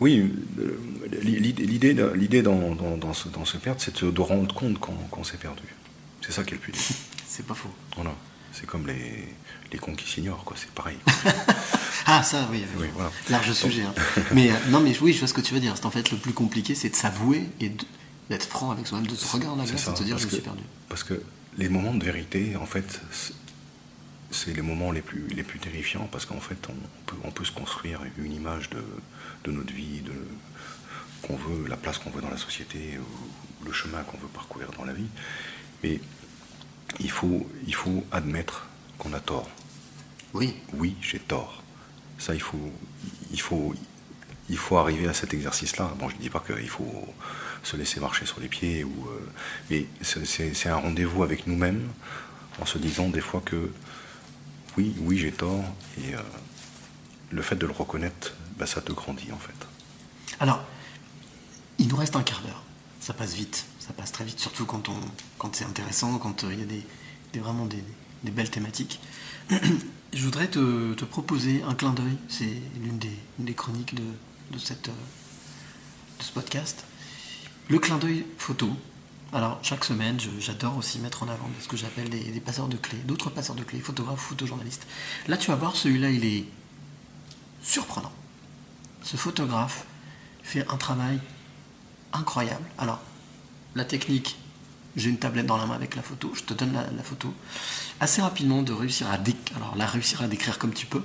[0.00, 0.78] Oui, euh,
[1.22, 4.78] l'idée, l'idée, l'idée dans, dans, dans se, dans se perdre, c'est de, de rendre compte
[4.78, 5.62] qu'on, qu'on s'est perdu.
[6.20, 6.74] C'est ça qui est le plus.
[7.26, 7.70] C'est pas faux.
[7.94, 8.14] Voilà.
[8.52, 9.28] C'est comme les,
[9.72, 10.56] les cons qui s'ignorent, quoi.
[10.58, 10.98] C'est pareil.
[12.08, 13.10] Ah, ça, oui, Oui, voilà.
[13.30, 13.82] large sujet.
[13.82, 13.92] hein.
[14.32, 15.72] Mais euh, non, mais oui, je vois ce que tu veux dire.
[15.76, 17.72] C'est en fait le plus compliqué, c'est de s'avouer et
[18.30, 20.26] d'être franc avec soi-même, de se regarder la glace et de se dire parce je
[20.26, 20.62] me suis perdu.
[20.88, 21.20] Parce que
[21.58, 23.32] les moments de vérité, en fait, c'est-
[24.30, 26.74] c'est les moments les plus, les plus terrifiants parce qu'en fait, on
[27.06, 28.84] peut, on peut se construire une image de,
[29.44, 30.12] de notre vie, de
[31.22, 34.68] qu'on veut, la place qu'on veut dans la société, ou le chemin qu'on veut parcourir
[34.78, 35.08] dans la vie.
[35.82, 35.98] Mais
[37.00, 38.66] il faut, il faut admettre
[38.98, 39.48] qu'on a tort.
[40.34, 40.56] Oui.
[40.74, 41.62] Oui, j'ai tort.
[42.18, 42.72] Ça, il faut,
[43.32, 43.74] il faut,
[44.48, 45.94] il faut arriver à cet exercice-là.
[45.98, 47.06] Bon, je ne dis pas qu'il faut
[47.62, 49.28] se laisser marcher sur les pieds, ou, euh,
[49.70, 51.88] mais c'est un rendez-vous avec nous-mêmes
[52.60, 53.70] en se disant des fois que
[54.76, 55.64] oui, oui, j'ai tort,
[55.98, 56.20] et euh,
[57.30, 59.66] le fait de le reconnaître, bah, ça te grandit en fait.
[60.38, 60.64] Alors,
[61.78, 62.62] Il nous reste un quart d'heure.
[63.00, 64.88] Ça passe vite, ça passe très vite, surtout quand,
[65.38, 66.82] quand c'est intéressant, quand euh, il y a des,
[67.32, 67.82] des- vraiment des,
[68.24, 68.98] belles thématiques.
[70.12, 72.16] Je voudrais te, proposer un clin d'œil.
[72.28, 74.02] C'est l'une des, des chroniques de,
[74.50, 74.92] de, cette, euh,
[76.18, 76.84] de ce podcast.
[77.68, 78.70] Le clin d'œil photo.
[79.32, 82.76] Alors, chaque semaine, j'adore aussi mettre en avant ce que j'appelle des, des passeurs de
[82.76, 84.86] clés, d'autres passeurs de clés, photographes, photojournalistes.
[85.28, 86.44] Là, tu vas voir, celui-là, il est
[87.62, 88.12] surprenant.
[89.02, 89.84] Ce photographe
[90.42, 91.20] fait un travail
[92.12, 92.64] incroyable.
[92.78, 93.00] Alors,
[93.76, 94.36] la technique,
[94.96, 97.32] j'ai une tablette dans la main avec la photo, je te donne la, la photo.
[98.00, 101.02] Assez rapidement, de réussir à, dé- alors, la réussir à décrire comme tu peux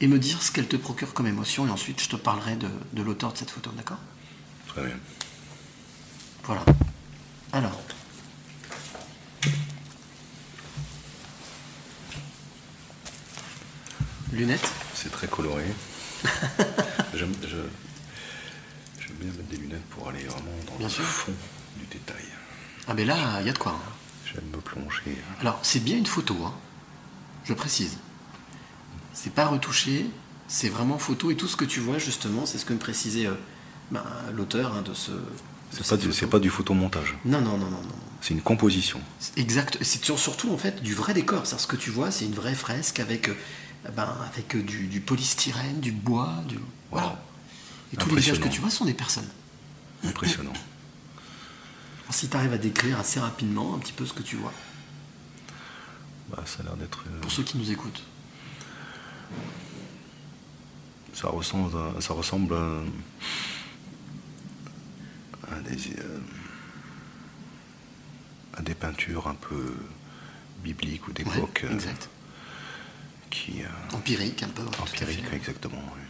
[0.00, 2.68] et me dire ce qu'elle te procure comme émotion, et ensuite je te parlerai de,
[2.92, 3.98] de l'auteur de cette photo, d'accord?
[4.68, 4.96] Très bien.
[6.44, 6.64] Voilà.
[7.52, 7.78] Alors.
[14.32, 15.64] Lunettes C'est très coloré.
[17.14, 17.32] J'aime
[19.20, 21.04] bien mettre des lunettes pour aller vraiment dans Bien le sûr.
[21.04, 21.32] fond
[21.78, 22.24] du détail.
[22.86, 23.72] Ah ben là, il y a de quoi.
[23.72, 23.92] hein.
[24.26, 25.16] J'aime me plonger.
[25.40, 26.52] Alors, c'est bien une photo, hein.
[27.44, 27.96] je précise.
[29.14, 30.06] C'est pas retouché,
[30.48, 33.26] c'est vraiment photo, et tout ce que tu vois, justement, c'est ce que me précisait
[33.26, 33.34] euh,
[33.90, 34.04] ben,
[34.34, 35.12] l'auteur hein, de ce.
[35.70, 37.16] C'est pas, du- pas du photomontage.
[37.24, 37.94] Non, non, non, non, non.
[38.20, 39.00] C'est une composition.
[39.36, 39.78] Exact.
[39.82, 41.46] C'est sur- surtout, en fait, du vrai décor.
[41.46, 43.34] C'est ce que tu vois, c'est une vraie fresque avec, euh,
[43.94, 46.58] ben, avec euh, du, du polystyrène, du bois, du.
[46.90, 47.20] Voilà.
[47.92, 49.28] Et tous les visages que tu vois sont des personnes.
[50.04, 50.52] Impressionnant.
[52.10, 54.52] Si tu arrives à décrire assez rapidement un petit peu ce que tu vois,
[56.30, 57.04] Bah, ça a l'air d'être.
[57.06, 58.02] euh, pour ceux qui nous écoutent.
[61.14, 62.80] Ça ressemble à, ça ressemble à,
[65.56, 66.20] à des, euh,
[68.56, 69.74] à des peintures un peu
[70.62, 71.60] bibliques ou d'époque.
[71.64, 72.08] Ouais, euh, exact.
[73.30, 74.62] Qui, euh, Empirique, un peu.
[74.62, 75.82] ouais, empirique, exactement.
[75.94, 76.02] oui.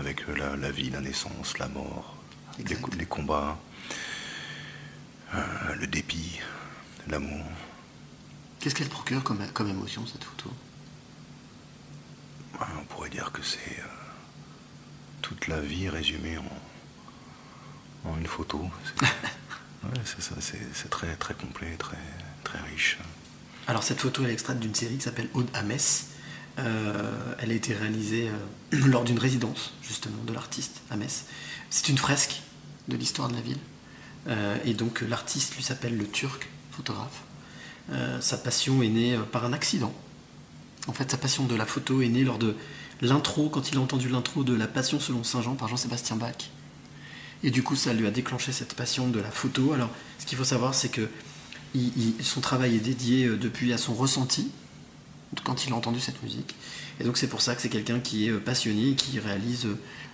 [0.00, 2.16] Avec la, la vie, la naissance, la mort,
[2.58, 2.94] Exact.
[2.96, 3.58] les combats,
[5.34, 6.40] euh, le dépit,
[7.08, 7.44] l'amour.
[8.60, 10.50] Qu'est-ce qu'elle procure comme, comme émotion, cette photo?
[12.60, 13.86] Ah, On pourrait dire que c'est euh,
[15.22, 18.70] toute la vie résumée en, en une photo.
[18.84, 19.02] C'est
[19.86, 21.98] ouais, c'est ça, c'est c'est très, très complet, très,
[22.44, 22.98] très riche.
[23.66, 26.08] Alors cette photo elle est extraite d'une série qui s'appelle Aude à Metz.
[26.58, 31.24] Euh, elle a été réalisée euh, lors d'une résidence justement de l'artiste à Metz.
[31.70, 32.42] C'est une fresque
[32.88, 33.58] de l'histoire de la ville.
[34.28, 37.22] Euh, et donc l'artiste lui s'appelle le Turc, photographe.
[37.92, 39.92] Euh, sa passion est née euh, par un accident.
[40.86, 42.56] En fait, sa passion de la photo est née lors de
[43.00, 46.50] l'intro, quand il a entendu l'intro de La Passion selon Saint Jean par Jean-Sébastien Bach.
[47.42, 49.72] Et du coup, ça lui a déclenché cette passion de la photo.
[49.72, 51.08] Alors, ce qu'il faut savoir, c'est que
[52.20, 54.50] son travail est dédié depuis à son ressenti
[55.42, 56.54] quand il a entendu cette musique.
[57.00, 59.66] Et donc, c'est pour ça que c'est quelqu'un qui est passionné qui réalise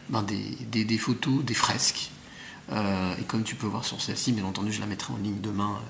[0.08, 2.10] ben, des photos, des fresques.
[2.72, 5.40] Euh, et comme tu peux voir sur celle-ci, bien entendu, je la mettrai en ligne
[5.40, 5.88] demain euh,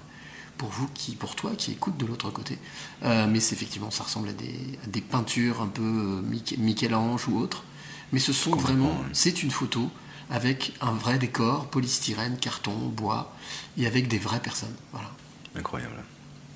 [0.57, 2.59] pour vous, qui, pour toi qui écoute de l'autre côté.
[3.03, 6.57] Euh, mais c'est effectivement, ça ressemble à des, à des peintures un peu euh, Mich-
[6.59, 7.65] Michel-Ange ou autre.
[8.13, 9.91] Mais ce sont vraiment, c'est une photo
[10.31, 13.35] avec un vrai décor, polystyrène, carton, bois,
[13.77, 14.75] et avec des vraies personnes.
[14.93, 15.11] Voilà.
[15.57, 16.03] Incroyable.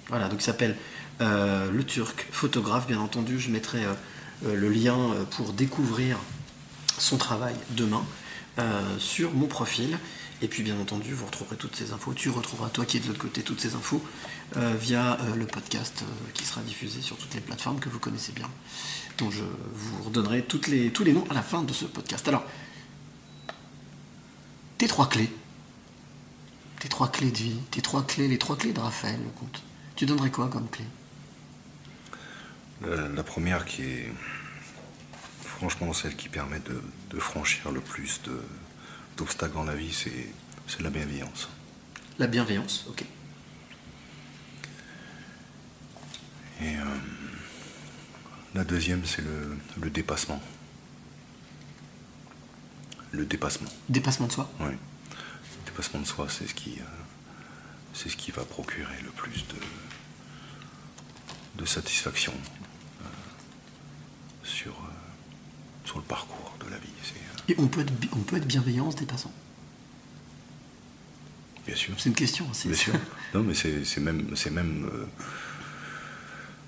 [0.08, 0.76] Voilà, donc il s'appelle
[1.20, 3.38] euh, Le Turc, photographe, bien entendu.
[3.38, 3.82] Je mettrai
[4.44, 4.96] le lien
[5.30, 6.18] pour découvrir
[6.98, 8.23] son travail demain euh,
[8.98, 9.98] sur mon profil.
[10.42, 12.12] Et puis, bien entendu, vous retrouverez toutes ces infos.
[12.12, 14.04] Tu retrouveras, toi qui es de l'autre côté, toutes ces infos
[14.56, 17.98] euh, via euh, le podcast euh, qui sera diffusé sur toutes les plateformes que vous
[17.98, 18.50] connaissez bien.
[19.16, 19.42] Donc, je
[19.72, 22.26] vous redonnerai toutes les, tous les noms à la fin de ce podcast.
[22.28, 22.44] Alors,
[24.76, 25.30] tes trois clés.
[26.80, 29.62] Tes trois clés de vie, tes trois clés, les trois clés de Raphaël, le comte.
[29.96, 30.84] Tu donnerais quoi comme clé?
[32.82, 34.12] La première qui est
[35.58, 38.20] franchement celle qui permet de, de franchir le plus
[39.16, 41.48] d'obstacles dans la vie, c'est la bienveillance.
[42.18, 43.04] La bienveillance, ok.
[46.60, 46.84] Et euh,
[48.54, 50.40] la deuxième, c'est le, le dépassement.
[53.12, 53.70] Le dépassement.
[53.88, 54.70] Dépassement de soi Oui.
[54.70, 56.84] Le dépassement de soi, c'est ce qui, euh,
[57.92, 59.56] c'est ce qui va procurer le plus de,
[61.60, 62.32] de satisfaction
[63.02, 63.06] euh,
[64.44, 64.74] sur,
[65.94, 66.88] sur le parcours de la vie.
[66.88, 69.32] Euh, Et on peut être, bi- on peut être bienveillant en se dépassant
[71.66, 71.94] bien sûr.
[71.96, 72.46] C'est une question.
[72.52, 72.92] c'est- Bien sûr.
[73.32, 75.06] Non, mais c'est même, c'est même, euh,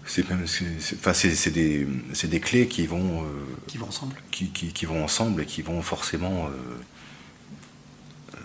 [0.06, 3.28] c'est même, c'est- c'est- enfin, c'est c'est des, c'est des clés qui vont, euh,
[3.66, 4.14] Qui vont ensemble.
[4.30, 6.50] qui, qui- qui vont ensemble et qui vont forcément euh,
[8.36, 8.38] euh,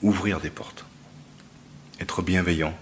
[0.00, 0.86] ouvrir des portes.
[2.00, 2.74] Être bienveillant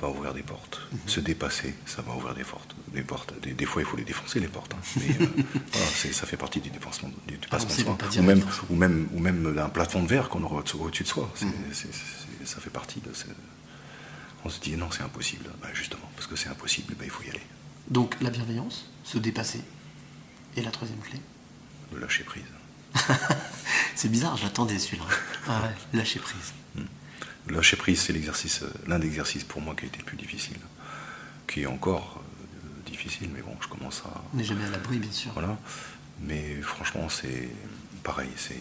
[0.00, 0.80] va ouvrir des portes.
[0.92, 0.98] Mhm.
[1.06, 2.71] Se dépasser, ça va ouvrir des portes.
[2.92, 3.32] Des, portes.
[3.40, 4.74] Des, des fois, il faut les défoncer, les portes.
[4.74, 4.78] hein.
[4.96, 5.26] Mais euh,
[5.72, 8.20] voilà, ça fait partie du dépassement, du dépassement Ah, de soi.
[8.20, 11.08] Ou même, ou, même, ou même d'un plafond de verre qu'on aura au- au-dessus de
[11.08, 11.32] soi.
[11.40, 11.52] Mhm.
[12.44, 13.24] ça fait partie de ce...
[14.44, 15.44] On se dit non, c'est impossible.
[15.62, 17.40] Bah, justement, parce que c'est impossible, bah, il faut y aller.
[17.88, 19.62] Donc la bienveillance, se dépasser.
[20.56, 21.18] Et la troisième clé?
[21.92, 22.42] Le lâcher prise.
[23.94, 25.04] C'est bizarre, j'attendais celui-là.
[25.48, 26.52] Ah ouais, lâcher prise.
[27.46, 30.04] Le lâcher prise, c'est l'exercice, euh, l'un des exercices pour moi qui a été le
[30.04, 30.58] plus difficile.
[31.48, 32.22] Qui est encore
[33.04, 34.22] difficile, mais bon, je commence à.
[34.32, 35.32] On n'est jamais à l'abri, bien sûr.
[35.32, 35.58] Voilà.
[36.20, 37.48] Mais franchement, c'est
[38.02, 38.30] pareil.
[38.36, 38.60] C'est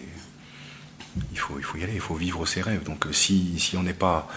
[1.32, 1.94] il faut, il faut y aller.
[1.94, 2.84] Il faut vivre ses rêves.
[2.84, 4.28] Donc, euh, si, si on n'est pas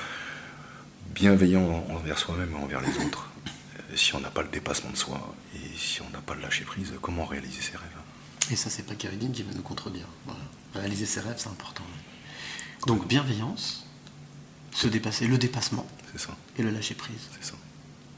[1.15, 4.97] bienveillant envers soi-même et envers les autres, euh, si on n'a pas le dépassement de
[4.97, 7.89] soi et si on n'a pas le lâcher prise, comment réaliser ses rêves?
[8.51, 10.07] Et ça, c'est pas Kéridine qui va nous contredire.
[10.27, 10.41] Voilà.
[10.75, 11.85] Réaliser ses rêves, c'est important.
[12.87, 13.87] Donc bienveillance,
[14.73, 16.37] se dépasser, le dépassement C'est ça.
[16.59, 17.29] et le lâcher prise.
[17.41, 17.55] C'est ça.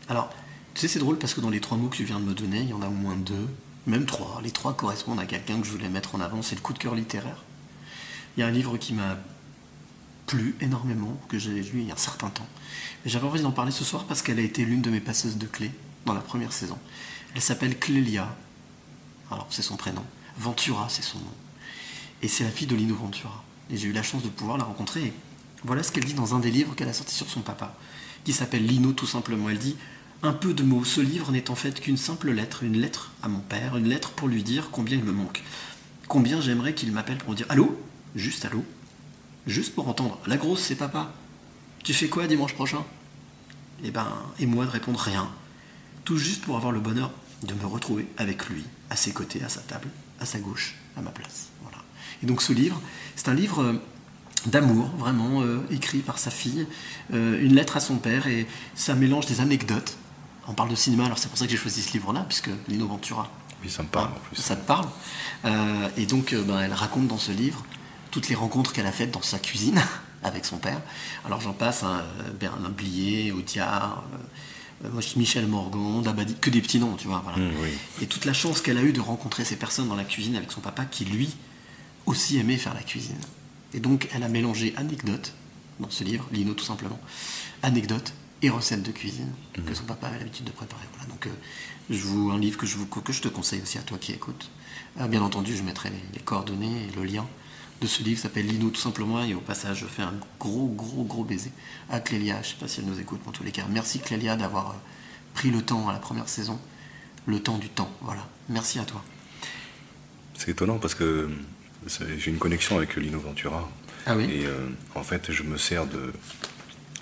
[0.08, 0.34] Alors,
[0.76, 2.34] tu sais, c'est drôle parce que dans les trois mots que tu viens de me
[2.34, 3.48] donner, il y en a au moins deux,
[3.86, 4.42] même trois.
[4.42, 6.78] Les trois correspondent à quelqu'un que je voulais mettre en avant, c'est le coup de
[6.78, 7.44] cœur littéraire.
[8.36, 9.16] Il y a un livre qui m'a
[10.26, 12.46] plu énormément, que j'ai lu il y a un certain temps.
[13.06, 15.38] Et j'avais envie d'en parler ce soir parce qu'elle a été l'une de mes passeuses
[15.38, 15.70] de clés
[16.04, 16.76] dans la première saison.
[17.34, 18.36] Elle s'appelle Clélia.
[19.30, 20.04] Alors, c'est son prénom.
[20.36, 21.34] Ventura, c'est son nom.
[22.20, 23.44] Et c'est la fille de Lino Ventura.
[23.70, 25.04] Et j'ai eu la chance de pouvoir la rencontrer.
[25.04, 25.12] Et
[25.64, 27.74] voilà ce qu'elle dit dans un des livres qu'elle a sorti sur son papa,
[28.24, 29.48] qui s'appelle Lino tout simplement.
[29.48, 29.76] Elle dit
[30.26, 33.28] Un peu de mots, ce livre n'est en fait qu'une simple lettre, une lettre à
[33.28, 35.44] mon père, une lettre pour lui dire combien il me manque.
[36.08, 37.80] Combien j'aimerais qu'il m'appelle pour dire Allô?
[38.16, 38.64] Juste allô?
[39.46, 41.14] Juste pour entendre La grosse, c'est papa.
[41.84, 42.84] Tu fais quoi dimanche prochain?
[43.84, 44.08] Et ben,
[44.40, 45.30] et moi de répondre rien.
[46.04, 47.12] Tout juste pour avoir le bonheur
[47.44, 49.86] de me retrouver avec lui, à ses côtés, à sa table,
[50.18, 51.50] à sa gauche, à ma place.
[51.62, 51.78] Voilà.
[52.24, 52.82] Et donc ce livre,
[53.14, 53.80] c'est un livre euh,
[54.46, 56.66] d'amour, vraiment euh, écrit par sa fille,
[57.14, 59.96] euh, une lettre à son père, et ça mélange des anecdotes.
[60.48, 62.86] On parle de cinéma, alors c'est pour ça que j'ai choisi ce livre-là, puisque Lino
[62.86, 63.30] Ventura,
[63.64, 64.36] Oui, ça me parle en plus.
[64.36, 64.86] ça te parle.
[65.44, 67.64] Euh, et donc, euh, ben, elle raconte dans ce livre
[68.10, 69.80] toutes les rencontres qu'elle a faites dans sa cuisine
[70.22, 70.80] avec son père.
[71.24, 74.04] Alors j'en passe, hein, euh, Bernard Blier, Audiard,
[74.84, 77.22] euh, euh, Michel Morgan, Dabadi, que des petits noms, tu vois.
[77.24, 77.38] Voilà.
[77.38, 77.70] Mmh, oui.
[78.02, 80.52] Et toute la chance qu'elle a eue de rencontrer ces personnes dans la cuisine avec
[80.52, 81.36] son papa qui, lui,
[82.06, 83.18] aussi aimait faire la cuisine.
[83.74, 85.32] Et donc, elle a mélangé anecdotes
[85.80, 86.98] dans ce livre, Lino tout simplement,
[87.62, 89.32] anecdotes et recettes de cuisine
[89.66, 90.84] que son papa avait l'habitude de préparer.
[90.94, 91.08] Voilà.
[91.10, 91.30] Donc, euh,
[91.90, 94.12] je vous, un livre que je, vous, que je te conseille aussi à toi qui
[94.12, 94.50] écoutes.
[95.00, 97.26] Euh, bien entendu, je mettrai les, les coordonnées et le lien
[97.80, 99.22] de ce livre s'appelle Lino tout simplement.
[99.24, 101.50] Et au passage, je fais un gros, gros, gros baiser
[101.90, 102.40] à Clélia.
[102.42, 104.70] Je sais pas si elle nous écoute, mais en tous les cas, merci Clélia d'avoir
[104.70, 104.74] euh,
[105.34, 106.58] pris le temps à la première saison,
[107.26, 107.90] le temps du temps.
[108.02, 108.26] Voilà.
[108.48, 109.02] Merci à toi.
[110.38, 111.30] C'est étonnant parce que
[111.86, 113.68] c'est- j'ai une connexion avec Lino Ventura.
[114.06, 114.24] Ah oui?
[114.30, 116.12] Et euh, en fait, je me sers de-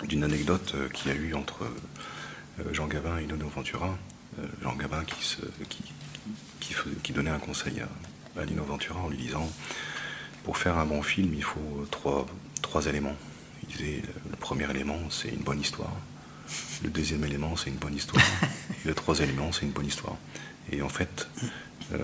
[0.03, 1.63] d'une anecdote euh, qu'il y a eu entre
[2.59, 3.97] euh, Jean Gabin et Lino Ventura.
[4.39, 9.49] Euh, Jean Gabin qui, donnait un conseil à, à Lino Ventura en lui disant
[10.45, 12.23] pour faire un bon film, il faut euh,
[12.61, 13.15] trois, éléments.
[13.63, 15.91] Il disait le, premier élément, c'est une bonne histoire.
[16.83, 18.23] Le deuxième élément, c'est une bonne histoire.
[18.85, 20.15] Et le troisième élément, c'est une bonne histoire.
[20.71, 21.27] Et en fait,
[21.93, 21.97] euh,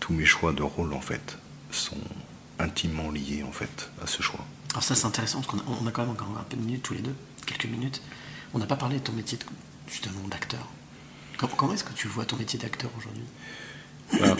[0.00, 1.38] tous mes choix de rôle, en fait,
[1.70, 2.00] sont
[2.58, 4.44] intimement liés, en fait, à ce choix.
[4.72, 6.62] Alors ça c'est intéressant parce qu'on a, on a quand même encore un peu de
[6.62, 7.14] minutes tous les deux,
[7.44, 8.02] quelques minutes.
[8.52, 9.44] On n'a pas parlé de ton métier de-
[9.90, 10.66] justement d'acteur.
[11.38, 13.24] Com- Comment, est-ce que tu vois ton métier d'acteur aujourd'hui?
[14.12, 14.36] Voilà.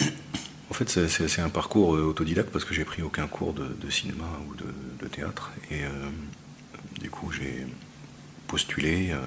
[0.69, 3.89] En fait, c'est- un parcours euh, autodidacte parce que j'ai pris aucun cours de, de
[3.89, 4.65] cinéma ou de,
[5.01, 5.51] de théâtre.
[5.69, 6.09] Et euh,
[7.01, 7.67] du coup, j'ai
[8.47, 9.19] postulé euh,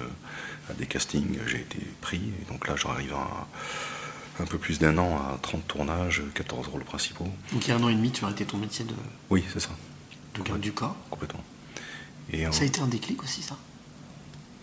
[0.70, 2.20] à des castings, j'ai été pris.
[2.42, 3.46] Et donc là, j'arrive à
[4.40, 7.28] un peu plus d'un an à 30 tournages, 14 rôles principaux.
[7.52, 8.94] Donc il y a un an et demi tu as arrêté ton métier de,
[9.30, 9.70] Oui, c'est ça,
[10.34, 10.96] de garde du corps.
[11.10, 11.42] complètement.
[12.32, 13.56] Et, euh, Ça a été un déclic aussi ça?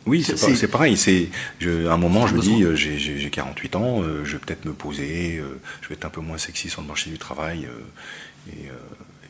[0.06, 0.98] Oui, C'est- pareil.
[0.98, 1.30] C'est
[1.64, 4.40] à un moment, je me dis, euh, j'ai- j'ai j'ai 48 ans, euh, je vais
[4.40, 7.18] peut-être me poser, euh, je vais être un peu moins sexy sur le marché du
[7.18, 7.68] travail.
[8.48, 8.70] et, et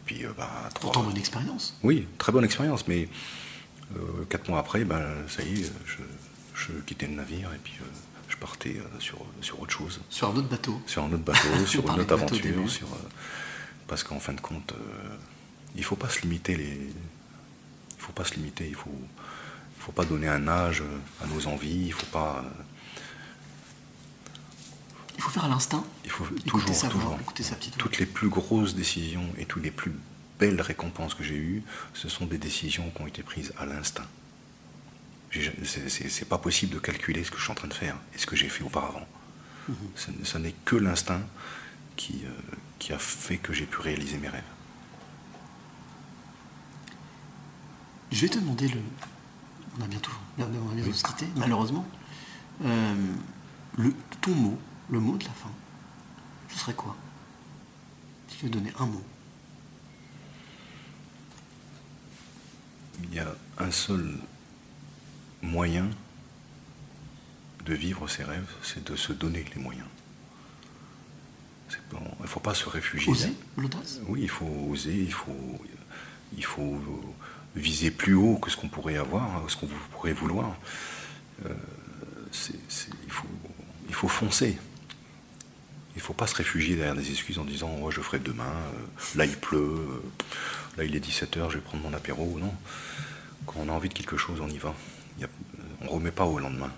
[0.05, 1.77] puis, bah, trois- Pourtant bonne expérience.
[1.83, 2.85] Oui, très bonne expérience.
[2.89, 3.07] Mais
[4.29, 5.97] quatre mois après, bah, ça y est, je,
[6.53, 7.73] je quittais le navire et puis
[8.27, 10.81] je partais sur, sur autre chose, Sur un autre bateau.
[10.85, 12.69] sur un autre bateau, sur une autre aventure.
[12.69, 12.87] Sur,
[13.87, 14.73] parce qu'en fin de compte,
[15.77, 16.65] il faut pas se limiter les.
[17.97, 18.65] Il faut pas se limiter.
[18.67, 18.91] Il faut.
[19.85, 21.83] Il faut pas donner un âge euh, à nos envies.
[21.85, 22.43] Il faut pas.
[22.43, 22.49] euh,
[25.15, 25.83] Il faut faire à l'instinct.
[26.03, 27.19] Il faut Écouter toujours, sa voix, toujours.
[27.21, 27.83] écouter sa petite voix.
[27.83, 29.91] Toutes les plus grosses décisions et toutes les plus
[30.39, 31.61] belles récompenses que j'ai eues,
[31.93, 34.07] ce sont des décisions qui ont été prises à l'instinct.
[35.31, 38.25] C'est- pas possible de calculer ce que je suis en train de faire et ce
[38.25, 39.05] que j'ai fait auparavant.
[39.69, 39.75] Mhm.
[39.95, 41.21] Ce, ce n'est que l'instinct
[41.95, 42.29] qui, euh,
[42.79, 44.41] qui a fait que j'ai pu réaliser mes rêves.
[48.11, 48.79] Je vais te demander le
[49.77, 51.85] on a bientôt, on va bientôt se quitter, malheureusement.
[52.63, 52.95] Euh,
[53.77, 54.59] le, ton mot,
[54.89, 55.51] le mot de la fin,
[56.49, 56.95] ce serait quoi?
[58.29, 59.03] Si tu veux donner un mot.
[63.03, 64.17] Il y a un seul
[65.41, 65.89] moyen
[67.65, 69.87] de vivre ses rêves, c'est de se donner les moyens.
[71.91, 73.11] Bon, il ne faut pas se réfugier.
[73.11, 73.99] Oser l'audace?
[74.07, 75.61] Oui, il faut oser, il faut,
[76.35, 76.81] il faut
[77.55, 80.55] viser plus haut que ce qu'on pourrait avoir, ce qu'on pourrait vouloir.
[81.45, 81.53] Euh,
[82.33, 83.27] il, faut,
[83.87, 84.57] il faut foncer.
[85.95, 88.43] Il ne faut pas se réfugier derrière des excuses en disant oh, je ferai demain,
[88.43, 90.03] euh, là il pleut, euh,
[90.77, 92.37] là il est 17h, je vais prendre mon apéro.
[92.39, 92.53] Non.
[93.45, 94.73] Quand on a envie de quelque chose, on y va.
[95.17, 95.29] Il y a-
[95.81, 96.71] on ne remet pas au lendemain.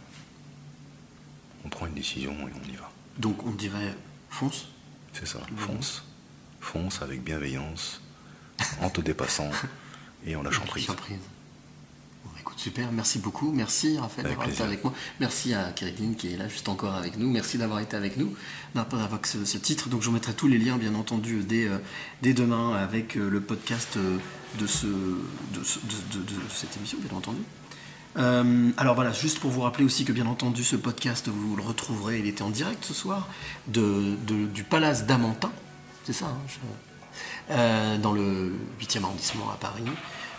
[1.66, 2.92] On prend une décision et on y va.
[3.18, 3.96] Donc on dirait
[4.30, 4.68] fonce.
[5.14, 6.04] C'est ça, fonce.
[6.60, 8.02] Fonce avec bienveillance,
[8.82, 9.50] en te dépassant
[10.28, 10.84] et en lâchant prise.
[10.86, 11.18] Surprise.
[12.26, 13.52] Bon, écoute, super, merci beaucoup.
[13.52, 14.94] Merci Raphaël d'avoir été avec moi.
[15.20, 17.30] Merci à Kéridine qui est là juste encore avec nous.
[17.32, 18.34] Merci d'avoir été avec nous,
[18.76, 19.90] d'avoir ce, ce titre.
[19.90, 21.78] Donc je mettrai tous les liens, bien entendu, dès, euh,
[22.22, 24.18] dès demain avec euh, le podcast euh,
[24.60, 27.40] de, ce, de, ce- de- de- de cette émission, bien entendu.
[28.18, 31.62] Euh, alors voilà, juste pour vous rappeler aussi que bien entendu ce podcast, vous le
[31.62, 33.28] retrouverez, il était en direct ce soir,
[33.68, 35.52] de, de- du Palace d'Amantin,
[36.04, 36.58] c'est ça, hein, je-
[37.52, 39.84] euh, dans le 8e arrondissement à Paris.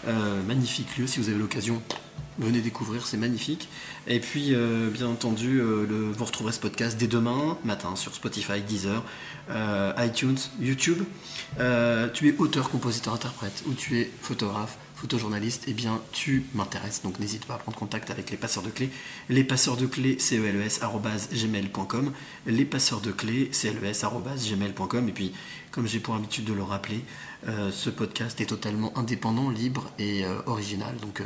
[0.06, 1.82] Euh, magnifique lieu, si vous avez l'occasion,
[2.38, 3.68] venez découvrir, c'est magnifique.
[4.06, 8.60] Et puis, euh, bien entendu, euh, vous retrouverez ce podcast dès demain matin sur Spotify,
[8.60, 9.02] Deezer,
[9.98, 11.02] iTunes, YouTube.
[12.14, 17.02] Tu es auteur, compositeur, interprète, ou tu es photographe, photojournaliste, eh bien, tu m'intéresses.
[17.02, 18.90] Donc, n'hésite pas à prendre contact avec les passeurs de clés.
[19.28, 22.12] Les passeurs de clés, CELES, arobase gmail.com.
[22.46, 23.50] Les passeurs de clés,
[24.02, 25.08] arobase gmail.com.
[25.08, 25.32] Et puis,
[25.70, 27.04] comme j'ai pour habitude de le rappeler,
[27.46, 30.96] euh, ce podcast est totalement indépendant, libre et euh, original.
[31.00, 31.24] Donc, euh,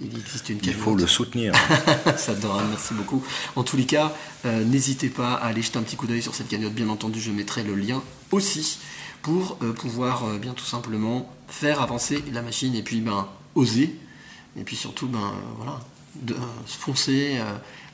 [0.00, 1.52] il existe une Il faut le soutenir.
[2.16, 3.22] Ça adore, merci beaucoup.
[3.56, 4.14] En tous les cas,
[4.44, 6.72] n'hésitez pas à aller jeter un petit coup d'œil sur cette cagnotte.
[6.72, 8.78] Bien entendu, je mettrai le lien aussi
[9.22, 13.96] pour euh, pouvoir euh, bien tout simplement faire avancer la machine et puis ben oser
[14.56, 15.80] et puis surtout ben euh, voilà
[16.16, 16.34] de,
[16.66, 17.40] foncer,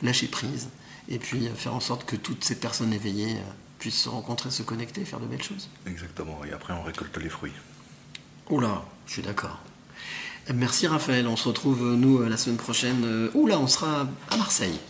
[0.03, 0.69] lâcher prise
[1.09, 3.37] et puis faire en sorte que toutes ces personnes éveillées
[3.79, 5.69] puissent se rencontrer, se connecter, faire de belles choses.
[5.87, 6.41] Exactement.
[6.49, 7.53] Et après, on récolte les fruits.
[8.49, 9.59] Oula, je suis d'accord.
[10.55, 13.31] Merci Raphaël, on se retrouve nous la semaine prochaine.
[13.35, 14.81] Oula, on sera à Marseille.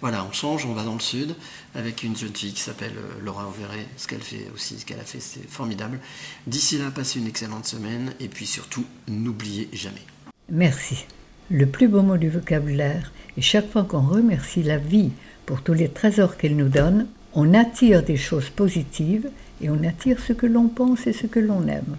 [0.00, 1.34] Voilà, on change, on va dans le sud
[1.74, 3.86] avec une jeune fille qui s'appelle euh, Laura Auverret.
[3.96, 5.98] Ce qu'elle fait aussi, ce qu'elle a fait, c'est formidable.
[6.46, 10.02] D'ici là, passez une excellente semaine et puis surtout, n'oubliez jamais.
[10.50, 11.04] Merci.
[11.50, 15.10] Le plus beau mot du vocabulaire est chaque fois qu'on remercie la vie
[15.46, 19.30] pour tous les trésors qu'elle nous donne, on attire des choses positives
[19.60, 21.96] et on attire ce que l'on pense et ce que l'on aime.